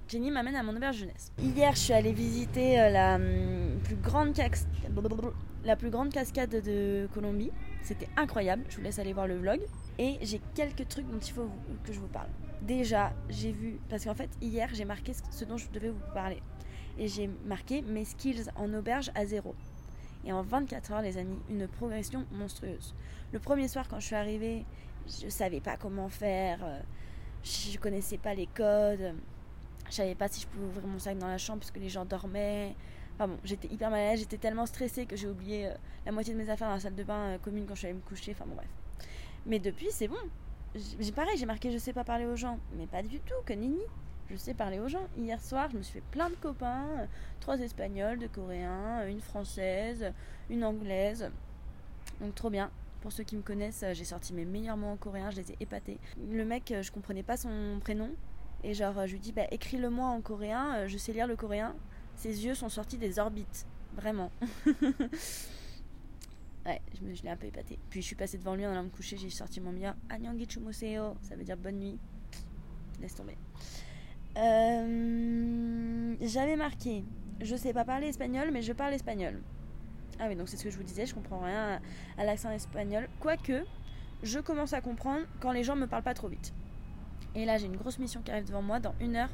Jenny 0.09 0.31
m'amène 0.31 0.55
à 0.55 0.63
mon 0.63 0.75
auberge 0.75 0.97
jeunesse. 0.97 1.31
Hier, 1.37 1.71
je 1.73 1.79
suis 1.79 1.93
allée 1.93 2.13
visiter 2.13 2.79
euh, 2.79 2.89
la, 2.89 3.15
hum, 3.15 3.79
plus 3.83 3.95
grande 3.95 4.35
la 5.63 5.75
plus 5.75 5.91
grande 5.91 6.11
cascade 6.11 6.49
de 6.49 7.07
Colombie. 7.13 7.51
C'était 7.83 8.07
incroyable. 8.17 8.63
Je 8.69 8.77
vous 8.77 8.81
laisse 8.81 8.97
aller 8.97 9.13
voir 9.13 9.27
le 9.27 9.37
vlog. 9.37 9.59
Et 9.99 10.17
j'ai 10.23 10.41
quelques 10.55 10.87
trucs 10.87 11.07
dont 11.07 11.19
il 11.19 11.31
faut 11.31 11.47
que 11.83 11.93
je 11.93 11.99
vous 11.99 12.07
parle. 12.07 12.29
Déjà, 12.63 13.13
j'ai 13.29 13.51
vu, 13.51 13.79
parce 13.87 14.05
qu'en 14.05 14.15
fait, 14.15 14.31
hier, 14.41 14.69
j'ai 14.73 14.83
marqué 14.85 15.11
ce 15.29 15.45
dont 15.45 15.57
je 15.57 15.69
devais 15.69 15.89
vous 15.89 15.99
parler 16.15 16.41
et 16.97 17.07
j'ai 17.07 17.29
marqué 17.45 17.83
mes 17.83 18.03
skills 18.03 18.45
en 18.55 18.73
auberge 18.73 19.11
à 19.13 19.25
zéro. 19.25 19.53
Et 20.25 20.33
en 20.33 20.41
24 20.41 20.91
heures, 20.91 21.01
les 21.03 21.17
amis, 21.17 21.37
une 21.49 21.67
progression 21.67 22.25
monstrueuse. 22.31 22.95
Le 23.31 23.39
premier 23.39 23.67
soir, 23.67 23.87
quand 23.87 23.99
je 23.99 24.07
suis 24.07 24.15
arrivée, 24.15 24.65
je 25.07 25.29
savais 25.29 25.61
pas 25.61 25.77
comment 25.77 26.09
faire, 26.09 26.59
euh, 26.63 26.79
je 27.43 27.77
connaissais 27.77 28.17
pas 28.17 28.33
les 28.33 28.47
codes, 28.47 29.13
je 29.89 29.95
savais 29.95 30.15
pas 30.15 30.27
si 30.27 30.41
je 30.41 30.47
pouvais 30.47 30.65
ouvrir 30.65 30.87
mon 30.87 30.99
sac 30.99 31.17
dans 31.17 31.27
la 31.27 31.37
chambre 31.37 31.59
parce 31.59 31.71
que 31.71 31.79
les 31.79 31.89
gens 31.89 32.05
dormaient. 32.05 32.75
Enfin 33.15 33.27
bon, 33.27 33.37
j'étais 33.43 33.67
hyper 33.67 33.89
mal 33.89 33.99
à 33.99 34.11
l'aise, 34.11 34.19
j'étais 34.19 34.37
tellement 34.37 34.65
stressée 34.65 35.05
que 35.05 35.15
j'ai 35.15 35.27
oublié 35.27 35.67
euh, 35.67 35.73
la 36.05 36.11
moitié 36.11 36.33
de 36.33 36.39
mes 36.39 36.49
affaires 36.49 36.69
dans 36.69 36.75
la 36.75 36.79
salle 36.79 36.95
de 36.95 37.03
bain 37.03 37.33
euh, 37.33 37.37
commune 37.37 37.65
quand 37.67 37.75
je 37.75 37.79
suis 37.79 37.87
allée 37.87 37.97
me 37.97 38.01
coucher. 38.01 38.31
Enfin 38.31 38.45
bon, 38.47 38.55
bref. 38.55 38.69
Mais 39.45 39.59
depuis, 39.59 39.87
c'est 39.91 40.07
bon. 40.07 40.15
J'ai 40.99 41.11
pareil, 41.11 41.35
j'ai 41.37 41.47
marqué 41.47 41.71
je 41.71 41.77
sais 41.79 41.93
pas 41.93 42.03
parler 42.03 42.25
aux 42.25 42.35
gens, 42.35 42.59
mais 42.77 42.85
pas 42.85 43.01
du 43.01 43.19
tout, 43.19 43.33
que 43.45 43.53
nini 43.53 43.81
je 44.29 44.35
sais 44.35 44.53
parler 44.53 44.79
aux 44.79 44.87
gens. 44.87 45.07
Hier 45.17 45.41
soir, 45.41 45.69
je 45.71 45.77
me 45.77 45.81
suis 45.81 45.93
fait 45.93 46.05
plein 46.11 46.29
de 46.29 46.35
copains, 46.35 46.85
euh, 46.99 47.05
trois 47.39 47.57
espagnols, 47.57 48.19
deux 48.19 48.27
coréens, 48.27 49.07
une 49.07 49.21
française, 49.21 50.13
une 50.49 50.63
anglaise. 50.63 51.31
Donc 52.21 52.35
trop 52.35 52.51
bien. 52.51 52.69
Pour 53.01 53.11
ceux 53.11 53.23
qui 53.23 53.35
me 53.35 53.41
connaissent, 53.41 53.83
j'ai 53.93 54.03
sorti 54.03 54.33
mes 54.33 54.45
meilleurs 54.45 54.77
mots 54.77 54.89
en 54.89 54.97
coréen, 54.97 55.31
je 55.31 55.37
les 55.37 55.51
ai 55.51 55.57
épatés. 55.61 55.97
Le 56.31 56.45
mec, 56.45 56.73
je 56.81 56.91
comprenais 56.91 57.23
pas 57.23 57.37
son 57.37 57.79
prénom. 57.81 58.09
Et 58.63 58.73
genre, 58.73 59.05
je 59.05 59.13
lui 59.13 59.19
dis, 59.19 59.31
bah, 59.31 59.47
écris-le-moi 59.51 60.07
en 60.07 60.21
coréen, 60.21 60.87
je 60.87 60.97
sais 60.97 61.13
lire 61.13 61.27
le 61.27 61.35
coréen. 61.35 61.75
Ses 62.15 62.45
yeux 62.45 62.55
sont 62.55 62.69
sortis 62.69 62.97
des 62.97 63.19
orbites. 63.19 63.65
Vraiment. 63.95 64.31
ouais, 66.65 66.81
je, 66.93 67.23
l'ai 67.23 67.29
un 67.29 67.37
peu 67.37 67.47
épaté. 67.47 67.79
Puis 67.89 68.01
je 68.01 68.07
suis 68.07 68.15
passée 68.15 68.37
devant 68.37 68.55
lui 68.55 68.65
en 68.65 68.71
allant 68.71 68.83
me 68.83 68.89
coucher, 68.89 69.17
j'ai 69.17 69.29
sorti 69.29 69.61
mon 69.61 69.71
meilleur 69.71 69.95
Annyeonggi 70.09 70.47
Chumoseo. 70.49 71.15
Ça 71.21 71.35
veut 71.35 71.43
dire 71.43 71.57
bonne 71.57 71.79
nuit. 71.79 71.97
Laisse 73.01 73.15
tomber. 73.15 73.37
Euh, 74.37 76.15
j'avais 76.21 76.55
marqué, 76.55 77.03
je 77.41 77.55
sais 77.55 77.73
pas 77.73 77.83
parler 77.83 78.07
espagnol, 78.07 78.51
mais 78.51 78.61
je 78.61 78.73
parle 78.73 78.93
espagnol. 78.93 79.41
Ah 80.19 80.25
oui, 80.27 80.35
donc 80.35 80.49
c'est 80.49 80.57
ce 80.57 80.63
que 80.63 80.69
je 80.69 80.77
vous 80.77 80.83
disais, 80.83 81.05
je 81.05 81.15
comprends 81.15 81.39
rien 81.39 81.81
à, 82.17 82.25
l'accent 82.25 82.51
espagnol. 82.51 83.07
Quoique, 83.19 83.63
je 84.21 84.39
commence 84.39 84.73
à 84.73 84.81
comprendre 84.81 85.25
quand 85.39 85.51
les 85.51 85.63
gens 85.63 85.75
me 85.75 85.87
parlent 85.87 86.03
pas 86.03 86.13
trop 86.13 86.27
vite. 86.27 86.53
Et 87.39 87.45
là, 87.45 87.57
j'ai 87.57 87.67
une 87.67 87.77
grosse 87.77 87.99
mission 87.99 88.21
qui 88.21 88.31
arrive 88.31 88.45
devant 88.45 88.61
moi. 88.61 88.81
Dans 88.81 88.93
une 88.99 89.15
heure, 89.15 89.29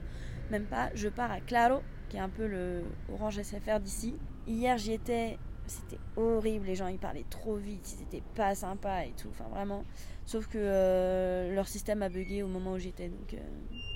même 0.51 0.65
pas, 0.65 0.91
je 0.93 1.07
pars 1.07 1.31
à 1.31 1.39
Claro, 1.39 1.81
qui 2.07 2.17
est 2.17 2.19
un 2.19 2.29
peu 2.29 2.45
le 2.45 2.83
Orange 3.11 3.41
SFR 3.41 3.79
d'ici. 3.79 4.15
Hier, 4.45 4.77
j'y 4.77 4.93
étais, 4.93 5.39
c'était 5.65 5.97
horrible. 6.15 6.67
Les 6.67 6.75
gens, 6.75 6.87
ils 6.87 6.99
parlaient 6.99 7.25
trop 7.31 7.55
vite, 7.55 7.97
ils 7.97 8.03
étaient 8.03 8.23
pas 8.35 8.53
sympas 8.53 9.05
et 9.05 9.13
tout. 9.19 9.29
Enfin, 9.31 9.49
vraiment. 9.49 9.83
Sauf 10.27 10.45
que 10.47 10.59
euh, 10.59 11.55
leur 11.55 11.67
système 11.67 12.03
a 12.03 12.09
bugué 12.09 12.43
au 12.43 12.47
moment 12.47 12.73
où 12.73 12.77
j'étais. 12.77 13.09
Donc, 13.09 13.33
euh, 13.33 13.37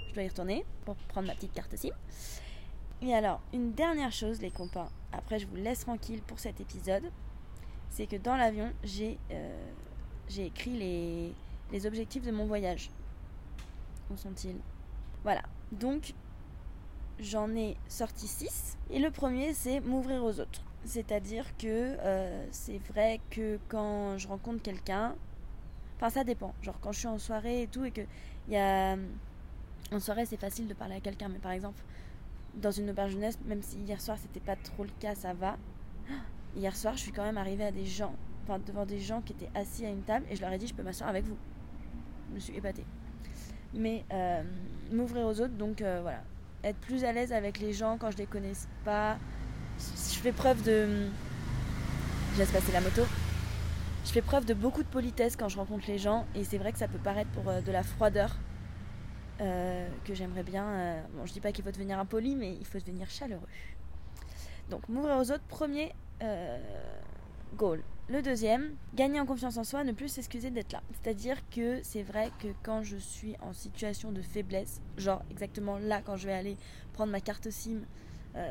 je 0.07 0.13
dois 0.15 0.23
y 0.23 0.27
retourner 0.27 0.65
pour 0.85 0.95
prendre 0.95 1.27
ma 1.27 1.35
petite 1.35 1.53
carte 1.53 1.75
SIM. 1.75 1.91
Et 3.03 3.13
alors, 3.13 3.41
une 3.53 3.73
dernière 3.73 4.11
chose, 4.11 4.41
les 4.41 4.51
copains, 4.51 4.89
après 5.13 5.39
je 5.39 5.45
vous 5.47 5.55
laisse 5.55 5.81
tranquille 5.81 6.21
pour 6.21 6.39
cet 6.39 6.59
épisode, 6.59 7.03
c'est 7.89 8.07
que 8.07 8.17
dans 8.17 8.35
l'avion, 8.35 8.73
j'ai 8.83 9.17
euh, 9.31 9.55
écrit 10.37 10.77
les, 10.77 11.33
les 11.71 11.85
objectifs 11.85 12.23
de 12.23 12.31
mon 12.31 12.45
voyage. 12.45 12.89
Sont-ils? 14.15 14.59
Voilà. 15.23 15.41
Donc, 15.71 16.13
j'en 17.19 17.49
ai 17.55 17.77
sorti 17.87 18.27
6. 18.27 18.77
Et 18.89 18.99
le 18.99 19.11
premier, 19.11 19.53
c'est 19.53 19.79
m'ouvrir 19.81 20.23
aux 20.23 20.39
autres. 20.39 20.63
C'est-à-dire 20.85 21.45
que 21.57 21.67
euh, 21.99 22.45
c'est 22.51 22.79
vrai 22.91 23.19
que 23.29 23.59
quand 23.67 24.17
je 24.17 24.27
rencontre 24.27 24.61
quelqu'un, 24.61 25.15
enfin 25.97 26.09
ça 26.09 26.23
dépend. 26.23 26.53
Genre 26.61 26.79
quand 26.79 26.91
je 26.93 26.99
suis 26.99 27.07
en 27.07 27.17
soirée 27.17 27.63
et 27.63 27.67
tout 27.67 27.83
et 27.83 27.91
qu'il 27.91 28.07
y 28.47 28.55
a 28.55 28.95
en 29.91 29.99
soirée, 29.99 30.25
c'est 30.25 30.39
facile 30.39 30.67
de 30.67 30.73
parler 30.73 30.95
à 30.95 30.99
quelqu'un, 31.01 31.27
mais 31.27 31.39
par 31.39 31.51
exemple, 31.51 31.81
dans 32.55 32.71
une 32.71 32.89
auberge 32.89 33.11
jeunesse, 33.11 33.37
même 33.45 33.61
si 33.61 33.77
hier 33.79 33.99
soir 33.99 34.17
c'était 34.17 34.39
pas 34.39 34.55
trop 34.55 34.83
le 34.83 34.91
cas, 34.99 35.15
ça 35.15 35.33
va. 35.33 35.57
Hier 36.55 36.75
soir, 36.75 36.95
je 36.95 37.01
suis 37.01 37.11
quand 37.11 37.23
même 37.23 37.37
arrivée 37.37 37.65
à 37.65 37.71
des 37.71 37.85
gens, 37.85 38.15
enfin 38.43 38.59
devant 38.65 38.85
des 38.85 38.99
gens 38.99 39.21
qui 39.21 39.33
étaient 39.33 39.51
assis 39.53 39.85
à 39.85 39.89
une 39.89 40.01
table 40.01 40.25
et 40.31 40.35
je 40.35 40.41
leur 40.41 40.51
ai 40.51 40.57
dit 40.57 40.65
je 40.65 40.73
peux 40.73 40.81
m'asseoir 40.83 41.09
avec 41.09 41.25
vous. 41.25 41.37
Je 42.29 42.35
me 42.35 42.39
suis 42.39 42.55
épatée. 42.55 42.85
Mais 43.73 44.03
euh, 44.11 44.41
m'ouvrir 44.91 45.25
aux 45.27 45.41
autres, 45.41 45.55
donc 45.55 45.81
euh, 45.81 45.99
voilà. 46.01 46.21
Être 46.63 46.77
plus 46.79 47.03
à 47.03 47.11
l'aise 47.11 47.31
avec 47.31 47.59
les 47.59 47.71
gens 47.73 47.97
quand 47.97 48.11
je 48.11 48.17
les 48.17 48.25
connais 48.25 48.53
pas. 48.83 49.17
Je 49.77 50.19
fais 50.19 50.31
preuve 50.31 50.61
de. 50.63 51.07
Je 52.33 52.39
laisse 52.39 52.51
passer 52.51 52.71
la 52.71 52.81
moto. 52.81 53.03
Je 54.05 54.11
fais 54.11 54.21
preuve 54.21 54.45
de 54.45 54.53
beaucoup 54.53 54.83
de 54.83 54.87
politesse 54.87 55.35
quand 55.35 55.49
je 55.49 55.57
rencontre 55.57 55.85
les 55.87 55.97
gens 55.97 56.25
et 56.33 56.43
c'est 56.43 56.57
vrai 56.57 56.71
que 56.71 56.79
ça 56.79 56.87
peut 56.87 56.97
paraître 56.97 57.29
pour 57.31 57.47
euh, 57.49 57.61
de 57.61 57.71
la 57.71 57.83
froideur 57.83 58.35
que 60.03 60.13
j'aimerais 60.13 60.43
bien. 60.43 60.97
Bon, 61.13 61.25
je 61.25 61.31
dis 61.31 61.39
pas 61.39 61.53
qu'il 61.53 61.63
faut 61.63 61.71
devenir 61.71 61.97
impoli, 61.97 62.35
mais 62.35 62.57
il 62.59 62.65
faut 62.65 62.77
devenir 62.77 63.09
chaleureux. 63.09 63.47
Donc, 64.69 64.89
m'ouvrir 64.89 65.15
aux 65.15 65.31
autres, 65.31 65.45
premier 65.47 65.93
goal. 67.55 67.81
Le 68.09 68.23
deuxième, 68.23 68.75
gagner 68.95 69.19
en 69.19 69.27
confiance 69.27 69.57
en 69.57 69.63
soi, 69.63 69.83
ne 69.83 69.91
plus 69.91 70.07
s'excuser 70.07 70.49
d'être 70.49 70.71
là. 70.73 70.81
C'est-à-dire 70.91 71.37
que 71.51 71.79
c'est 71.83 72.01
vrai 72.01 72.31
que 72.39 72.47
quand 72.63 72.81
je 72.81 72.97
suis 72.97 73.35
en 73.39 73.53
situation 73.53 74.11
de 74.11 74.23
faiblesse, 74.23 74.81
genre 74.97 75.21
exactement 75.29 75.77
là, 75.77 76.01
quand 76.01 76.15
je 76.15 76.25
vais 76.25 76.33
aller 76.33 76.57
prendre 76.93 77.11
ma 77.11 77.21
carte 77.21 77.51
SIM 77.51 77.81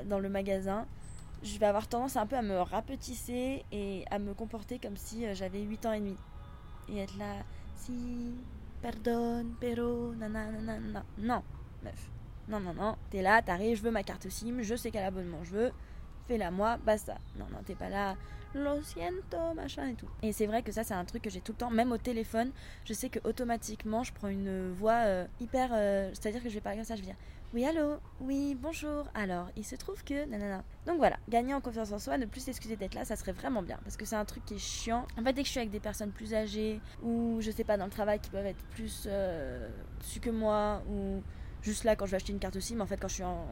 dans 0.06 0.20
le 0.20 0.28
magasin, 0.28 0.86
je 1.42 1.58
vais 1.58 1.66
avoir 1.66 1.88
tendance 1.88 2.16
un 2.16 2.24
peu 2.24 2.36
à 2.36 2.42
me 2.42 2.56
rapetisser 2.60 3.64
et 3.72 4.04
à 4.12 4.20
me 4.20 4.32
comporter 4.32 4.78
comme 4.78 4.96
si 4.96 5.24
j'avais 5.34 5.62
8 5.62 5.86
ans 5.86 5.92
et 5.92 6.00
demi. 6.00 6.16
Et 6.88 6.98
être 6.98 7.18
là, 7.18 7.42
si 7.74 8.34
pardon, 8.80 9.44
pero, 9.60 10.14
nanana, 10.14 10.78
non, 11.18 11.42
meuf. 11.82 12.10
Non, 12.48 12.60
non, 12.60 12.74
non, 12.74 12.96
t'es 13.10 13.22
là, 13.22 13.42
t'arrives, 13.42 13.78
je 13.78 13.82
veux 13.82 13.90
ma 13.90 14.04
carte 14.04 14.28
SIM, 14.28 14.62
je 14.62 14.76
sais 14.76 14.92
quel 14.92 15.04
abonnement 15.04 15.42
je 15.42 15.50
veux, 15.50 15.72
fais-la 16.28 16.52
moi, 16.52 16.76
basta. 16.78 17.18
Non, 17.36 17.46
non, 17.50 17.58
t'es 17.66 17.74
pas 17.74 17.88
là, 17.88 18.14
lo 18.54 18.82
siento, 18.82 19.54
machin 19.54 19.88
et 19.88 19.94
tout. 19.94 20.08
Et 20.22 20.32
c'est 20.32 20.46
vrai 20.46 20.62
que 20.62 20.72
ça, 20.72 20.84
c'est 20.84 20.94
un 20.94 21.04
truc 21.04 21.22
que 21.22 21.30
j'ai 21.30 21.40
tout 21.40 21.52
le 21.52 21.58
temps, 21.58 21.70
même 21.70 21.92
au 21.92 21.98
téléphone, 21.98 22.50
je 22.84 22.92
sais 22.92 23.08
que 23.08 23.18
automatiquement, 23.24 24.02
je 24.04 24.12
prends 24.12 24.28
une 24.28 24.72
voix 24.72 25.04
euh, 25.04 25.26
hyper. 25.40 25.70
Euh, 25.72 26.10
c'est-à-dire 26.12 26.42
que 26.42 26.48
je 26.48 26.54
vais 26.54 26.60
parler 26.60 26.78
comme 26.78 26.86
ça, 26.86 26.96
je 26.96 27.00
vais 27.00 27.06
dire 27.06 27.16
oui, 27.54 27.64
allô 27.64 27.96
Oui, 28.20 28.54
bonjour 28.60 29.06
Alors, 29.14 29.48
il 29.56 29.64
se 29.64 29.74
trouve 29.74 30.04
que... 30.04 30.26
Nanana. 30.26 30.62
Donc 30.84 30.98
voilà, 30.98 31.16
gagner 31.30 31.54
en 31.54 31.62
confiance 31.62 31.92
en 31.92 31.98
soi, 31.98 32.18
ne 32.18 32.26
plus 32.26 32.40
s'excuser 32.40 32.76
d'être 32.76 32.94
là, 32.94 33.06
ça 33.06 33.16
serait 33.16 33.32
vraiment 33.32 33.62
bien. 33.62 33.78
Parce 33.84 33.96
que 33.96 34.04
c'est 34.04 34.16
un 34.16 34.24
truc 34.26 34.44
qui 34.44 34.56
est 34.56 34.58
chiant. 34.58 35.06
En 35.18 35.24
fait, 35.24 35.32
dès 35.32 35.40
que 35.40 35.46
je 35.46 35.52
suis 35.52 35.60
avec 35.60 35.70
des 35.70 35.80
personnes 35.80 36.10
plus 36.10 36.34
âgées, 36.34 36.78
ou 37.02 37.38
je 37.40 37.50
sais 37.50 37.64
pas, 37.64 37.78
dans 37.78 37.86
le 37.86 37.90
travail, 37.90 38.20
qui 38.20 38.28
peuvent 38.28 38.44
être 38.44 38.62
plus 38.74 39.06
euh, 39.06 39.66
su 40.02 40.20
que 40.20 40.28
moi, 40.28 40.82
ou 40.90 41.22
juste 41.62 41.84
là 41.84 41.96
quand 41.96 42.04
je 42.04 42.10
vais 42.10 42.16
acheter 42.16 42.34
une 42.34 42.38
carte 42.38 42.60
SIM, 42.60 42.82
en 42.82 42.86
fait, 42.86 42.98
quand 42.98 43.08
je 43.08 43.14
suis 43.14 43.24
en, 43.24 43.46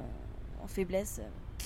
faiblesse, 0.67 1.21
euh, 1.23 1.65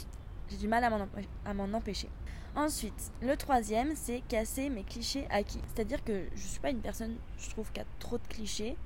j'ai 0.50 0.56
du 0.56 0.68
mal 0.68 0.84
à 0.84 1.54
m'en 1.54 1.72
empêcher. 1.72 2.10
Ensuite, 2.56 3.12
le 3.22 3.36
troisième, 3.36 3.94
c'est 3.94 4.22
casser 4.28 4.70
mes 4.70 4.82
clichés 4.82 5.26
acquis. 5.30 5.60
C'est-à-dire 5.72 6.02
que 6.04 6.24
je 6.34 6.40
suis 6.40 6.60
pas 6.60 6.70
une 6.70 6.80
personne, 6.80 7.16
je 7.38 7.50
trouve, 7.50 7.70
qui 7.72 7.80
a 7.80 7.84
trop 7.98 8.18
de 8.18 8.26
clichés 8.26 8.76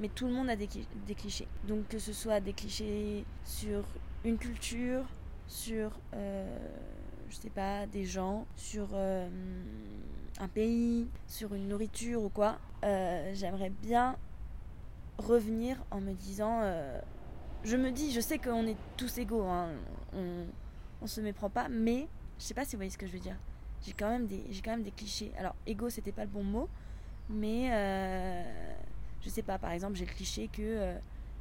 mais 0.00 0.08
tout 0.08 0.26
le 0.26 0.32
monde 0.32 0.48
a 0.48 0.56
des, 0.56 0.68
clichés. 1.14 1.48
Donc 1.66 1.88
que 1.88 1.98
ce 1.98 2.12
soit 2.12 2.40
des 2.40 2.52
clichés 2.52 3.24
sur 3.44 3.84
une 4.24 4.38
culture, 4.38 5.04
sur 5.46 5.90
euh, 6.14 6.58
je 7.30 7.36
sais 7.36 7.50
pas, 7.50 7.86
des 7.86 8.04
gens, 8.04 8.46
sur 8.56 8.88
euh, 8.92 9.28
un 10.38 10.48
pays, 10.48 11.08
sur 11.26 11.54
une 11.54 11.68
nourriture 11.68 12.22
ou 12.22 12.28
quoi, 12.28 12.58
euh, 12.84 13.30
j'aimerais 13.34 13.70
bien 13.70 14.16
revenir 15.18 15.82
en 15.90 16.00
me 16.00 16.12
disant. 16.12 16.62
je 17.64 17.76
me 17.76 17.90
dis, 17.90 18.12
je 18.12 18.20
sais 18.20 18.38
qu'on 18.38 18.66
est 18.66 18.76
tous 18.96 19.18
égaux, 19.18 19.42
hein, 19.42 19.70
on, 20.14 20.46
on 21.02 21.06
se 21.06 21.20
méprend 21.20 21.50
pas, 21.50 21.68
mais 21.68 22.06
je 22.38 22.44
sais 22.44 22.54
pas 22.54 22.64
si 22.64 22.72
vous 22.72 22.78
voyez 22.78 22.90
ce 22.90 22.98
que 22.98 23.06
je 23.06 23.12
veux 23.12 23.18
dire. 23.18 23.36
J'ai 23.84 23.92
quand 23.92 24.08
même 24.08 24.26
des, 24.26 24.42
j'ai 24.50 24.60
quand 24.60 24.72
même 24.72 24.82
des 24.82 24.90
clichés. 24.90 25.32
Alors, 25.38 25.54
égaux, 25.66 25.90
c'était 25.90 26.12
pas 26.12 26.22
le 26.22 26.30
bon 26.30 26.42
mot, 26.42 26.68
mais 27.30 27.70
je 29.22 29.28
sais 29.28 29.42
pas, 29.42 29.58
par 29.58 29.72
exemple, 29.72 29.96
j'ai 29.96 30.06
le 30.06 30.12
cliché 30.12 30.48
que 30.52 30.94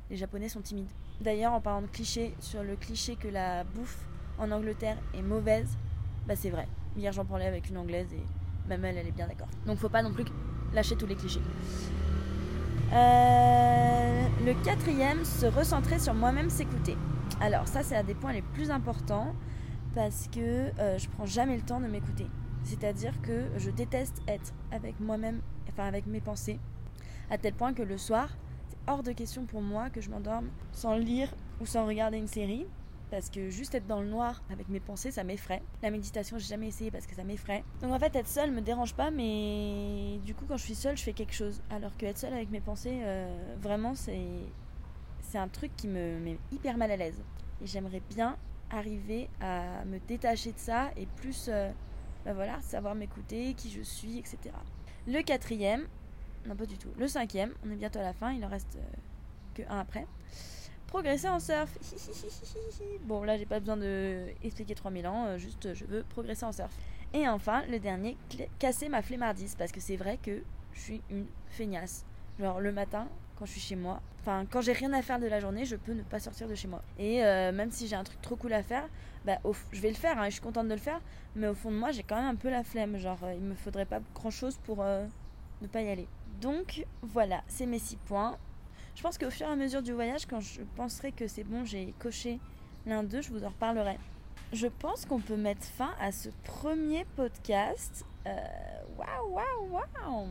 les 0.10 0.16
Japonais 0.16 0.50
sont 0.50 0.62
timides. 0.62 0.90
D'ailleurs, 1.20 1.54
en 1.54 1.62
parlant 1.62 1.82
de 1.82 1.88
clichés, 1.88 2.36
sur 2.40 2.64
le 2.64 2.76
cliché 2.76 3.16
que 3.16 3.28
la 3.28 3.64
bouffe 3.64 4.06
en 4.38 4.52
Angleterre 4.52 4.98
est 5.16 5.22
mauvaise, 5.22 5.78
bah 6.28 6.36
c'est 6.36 6.50
vrai. 6.52 6.68
Hier, 6.96 7.12
j'en 7.12 7.26
parlais 7.26 7.48
avec 7.48 7.70
une 7.70 7.78
anglaise 7.78 8.14
et 8.14 8.70
même 8.70 8.86
elle, 8.86 8.98
elle 8.98 9.08
est 9.08 9.12
bien 9.12 9.28
d'accord. 9.28 9.48
Donc, 9.66 9.80
faut 9.80 9.90
pas 9.90 10.04
non 10.04 10.14
plus 10.14 10.26
lâcher 10.74 10.96
tous 10.96 11.08
les 11.08 11.16
clichés. 11.16 11.42
Euh, 12.94 14.28
le 14.46 14.54
quatrième, 14.64 15.26
se 15.26 15.46
recentrer 15.48 16.00
sur 16.00 16.14
moi-même, 16.14 16.50
s'écouter. 16.50 16.96
Alors, 17.42 17.68
ça, 17.68 17.84
c'est 17.84 17.96
un 17.96 18.04
des 18.04 18.16
points 18.16 18.34
les 18.34 18.42
plus 18.42 18.72
importants 18.72 19.34
parce 19.98 20.28
que 20.28 20.72
euh, 20.80 21.00
je 21.00 21.10
prends 21.10 21.26
jamais 21.26 21.56
le 21.56 21.64
temps 21.64 21.80
de 21.80 21.88
m'écouter. 21.88 22.28
C'est-à-dire 22.64 23.20
que 23.24 23.48
je 23.58 23.72
déteste 23.72 24.22
être 24.28 24.54
avec 24.72 25.00
moi-même, 25.00 25.42
enfin 25.70 25.86
avec 25.88 26.06
mes 26.06 26.22
pensées, 26.22 26.60
à 27.32 27.40
tel 27.40 27.56
point 27.56 27.74
que 27.74 27.82
le 27.82 27.98
soir, 27.98 28.38
hors 28.86 29.02
de 29.02 29.12
question 29.12 29.48
pour 29.48 29.64
moi 29.64 29.90
que 29.90 30.00
je 30.00 30.12
m'endorme 30.12 30.50
sans 30.72 30.96
lire 30.96 31.34
ou 31.60 31.66
sans 31.66 31.88
regarder 31.88 32.20
une 32.20 32.28
série. 32.28 32.68
Parce 33.10 33.32
que 33.32 33.50
juste 33.50 33.74
être 33.74 33.88
dans 33.88 34.02
le 34.02 34.08
noir 34.08 34.44
avec 34.52 34.70
mes 34.70 34.80
pensées, 34.80 35.10
ça 35.10 35.24
m'effraie. 35.24 35.64
La 35.82 35.90
méditation, 35.90 36.38
j'ai 36.38 36.50
jamais 36.50 36.68
essayé 36.68 36.92
parce 36.92 37.08
que 37.08 37.16
ça 37.16 37.24
m'effraie. 37.24 37.64
Donc 37.82 37.92
en 37.92 37.98
fait, 37.98 38.16
être 38.16 38.28
seule 38.28 38.52
me 38.52 38.62
dérange 38.62 38.94
pas, 38.94 39.10
mais 39.10 40.20
du 40.24 40.36
coup, 40.36 40.46
quand 40.48 40.58
je 40.58 40.64
suis 40.64 40.76
seule, 40.76 40.96
je 40.96 41.02
fais 41.02 41.14
quelque 41.14 41.34
chose. 41.34 41.60
Alors 41.72 41.98
que 41.98 42.06
être 42.06 42.20
seule 42.20 42.34
avec 42.34 42.52
mes 42.52 42.62
pensées, 42.62 43.00
euh, 43.02 43.56
vraiment, 43.60 43.96
c'est 43.96 44.28
c'est 45.22 45.40
un 45.40 45.48
truc 45.48 45.76
qui 45.76 45.88
me 45.88 46.20
met 46.20 46.38
hyper 46.52 46.78
mal 46.78 46.92
à 46.92 46.98
l'aise. 46.98 47.24
Et 47.64 47.66
j'aimerais 47.66 48.02
bien 48.10 48.38
arriver 48.70 49.30
à 49.40 49.86
me 49.86 50.00
détacher 50.00 50.52
de 50.52 50.60
ça 50.60 50.92
et 50.98 51.06
plus, 51.06 51.48
euh, 51.50 51.72
bah 52.26 52.34
voilà, 52.34 52.60
savoir 52.62 52.96
m'écouter, 52.96 53.54
qui 53.54 53.70
je 53.72 53.82
suis, 53.82 54.18
etc. 54.18 54.38
Le 55.08 55.22
quatrième, 55.22 55.88
non, 56.46 56.56
pas 56.56 56.66
du 56.66 56.78
tout. 56.78 56.90
Le 56.98 57.08
cinquième, 57.08 57.54
on 57.66 57.72
est 57.72 57.76
bientôt 57.76 58.00
à 58.00 58.04
la 58.04 58.14
fin, 58.14 58.32
il 58.32 58.44
en 58.46 58.50
reste 58.50 58.78
euh, 58.78 58.84
que 59.54 59.62
un 59.70 59.80
après. 59.80 60.06
Progresser 60.88 61.28
en 61.28 61.40
surf. 61.40 61.78
bon, 63.04 63.24
là, 63.24 63.38
j'ai 63.38 63.46
pas 63.46 63.60
besoin 63.60 63.76
de 63.76 64.28
expliquer 64.44 64.76
3000 64.76 65.08
ans, 65.08 65.26
euh, 65.26 65.38
juste 65.38 65.74
je 65.74 65.86
veux 65.86 66.04
progresser 66.04 66.46
en 66.46 66.52
surf. 66.52 66.72
Et 67.14 67.28
enfin, 67.28 67.64
le 67.70 67.80
dernier, 67.80 68.18
casser 68.60 68.90
ma 68.90 69.02
flemmardise, 69.02 69.56
parce 69.56 69.72
que 69.72 69.80
c'est 69.80 69.96
vrai 69.96 70.18
que 70.22 70.44
je 70.74 70.80
suis 70.80 71.02
une 71.10 71.26
feignasse. 71.50 72.06
Genre, 72.40 72.60
le 72.60 72.72
matin, 72.72 73.08
quand 73.38 73.46
je 73.46 73.52
suis 73.52 73.62
chez 73.62 73.76
moi, 73.76 74.02
enfin, 74.22 74.46
quand 74.50 74.62
j'ai 74.62 74.74
rien 74.74 74.94
à 74.94 75.02
faire 75.02 75.20
de 75.20 75.28
la 75.28 75.40
journée, 75.40 75.66
je 75.66 75.76
peux 75.76 75.94
ne 75.94 76.04
pas 76.04 76.20
sortir 76.20 76.48
de 76.48 76.56
chez 76.56 76.68
moi. 76.68 76.82
Et 76.98 77.24
euh, 77.24 77.52
même 77.52 77.72
si 77.72 77.88
j'ai 77.88 77.96
un 77.96 78.04
truc 78.04 78.22
trop 78.22 78.36
cool 78.36 78.54
à 78.54 78.64
faire, 78.64 78.88
bah, 79.26 79.38
je 79.72 79.82
vais 79.82 79.90
le 79.90 79.96
faire, 79.96 80.20
hein, 80.20 80.26
je 80.26 80.32
suis 80.32 80.42
contente 80.42 80.68
de 80.68 80.74
le 80.74 80.80
faire, 80.80 81.02
mais 81.36 81.48
au 81.48 81.54
fond 81.54 81.72
de 81.72 81.78
moi, 81.78 81.92
j'ai 81.92 82.04
quand 82.04 82.16
même 82.16 82.26
un 82.26 82.36
peu 82.36 82.50
la 82.50 82.64
flemme. 82.64 82.98
Genre, 82.98 83.20
il 83.36 83.44
me 83.44 83.56
faudrait 83.56 83.86
pas 83.86 84.00
grand 84.16 84.32
chose 84.32 84.58
pour 84.64 84.84
ne 84.84 85.68
pas 85.68 85.82
y 85.82 85.90
aller. 85.90 86.08
Donc 86.42 86.86
voilà, 87.02 87.42
c'est 87.48 87.66
mes 87.66 87.80
six 87.80 87.98
points. 87.98 88.38
Je 88.96 89.02
pense 89.02 89.18
qu'au 89.18 89.30
fur 89.30 89.48
et 89.48 89.52
à 89.52 89.56
mesure 89.56 89.82
du 89.82 89.94
voyage, 89.94 90.26
quand 90.26 90.40
je 90.40 90.62
penserai 90.76 91.12
que 91.12 91.28
c'est 91.28 91.44
bon, 91.44 91.66
j'ai 91.66 91.94
coché 92.00 92.40
l'un 92.86 93.04
d'eux, 93.04 93.22
je 93.22 93.30
vous 93.30 93.44
en 93.44 93.50
reparlerai. 93.50 93.98
Je 94.54 94.68
pense 94.68 95.06
qu'on 95.06 95.20
peut 95.20 95.36
mettre 95.36 95.64
fin 95.64 95.94
à 96.00 96.12
ce 96.12 96.30
premier 96.44 97.06
podcast. 97.16 98.06
Euh, 98.26 98.32
waouh, 98.98 99.32
waouh, 99.32 99.82
waouh 100.04 100.28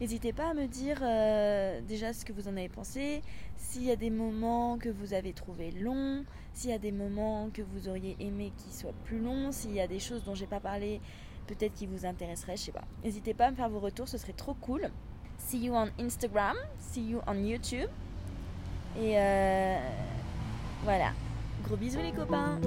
N'hésitez 0.00 0.32
pas 0.32 0.50
à 0.50 0.54
me 0.54 0.66
dire 0.66 0.98
euh, 1.02 1.80
déjà 1.82 2.12
ce 2.12 2.24
que 2.24 2.32
vous 2.32 2.48
en 2.48 2.56
avez 2.56 2.68
pensé, 2.68 3.22
s'il 3.56 3.84
y 3.84 3.90
a 3.90 3.96
des 3.96 4.10
moments 4.10 4.78
que 4.78 4.88
vous 4.88 5.12
avez 5.12 5.32
trouvé 5.32 5.70
longs, 5.72 6.24
s'il 6.54 6.70
y 6.70 6.72
a 6.72 6.78
des 6.78 6.92
moments 6.92 7.50
que 7.52 7.62
vous 7.62 7.88
auriez 7.88 8.16
aimé 8.18 8.52
qu'ils 8.56 8.72
soient 8.72 8.94
plus 9.04 9.18
longs, 9.18 9.52
s'il 9.52 9.74
y 9.74 9.80
a 9.80 9.86
des 9.86 9.98
choses 9.98 10.24
dont 10.24 10.34
j'ai 10.34 10.46
pas 10.46 10.60
parlé, 10.60 11.00
peut-être 11.46 11.74
qui 11.74 11.86
vous 11.86 12.06
intéresseraient, 12.06 12.56
je 12.56 12.62
sais 12.62 12.72
pas. 12.72 12.84
N'hésitez 13.04 13.34
pas 13.34 13.46
à 13.46 13.50
me 13.50 13.56
faire 13.56 13.68
vos 13.68 13.80
retours, 13.80 14.08
ce 14.08 14.18
serait 14.18 14.32
trop 14.32 14.54
cool. 14.54 14.90
See 15.38 15.58
you 15.58 15.74
on 15.74 15.88
Instagram, 15.98 16.56
see 16.78 17.02
you 17.02 17.20
on 17.26 17.34
YouTube. 17.34 17.88
Et 18.98 19.18
euh, 19.18 19.78
voilà. 20.84 21.12
Gros 21.62 21.76
bisous 21.76 22.00
les 22.00 22.12
copains. 22.12 22.58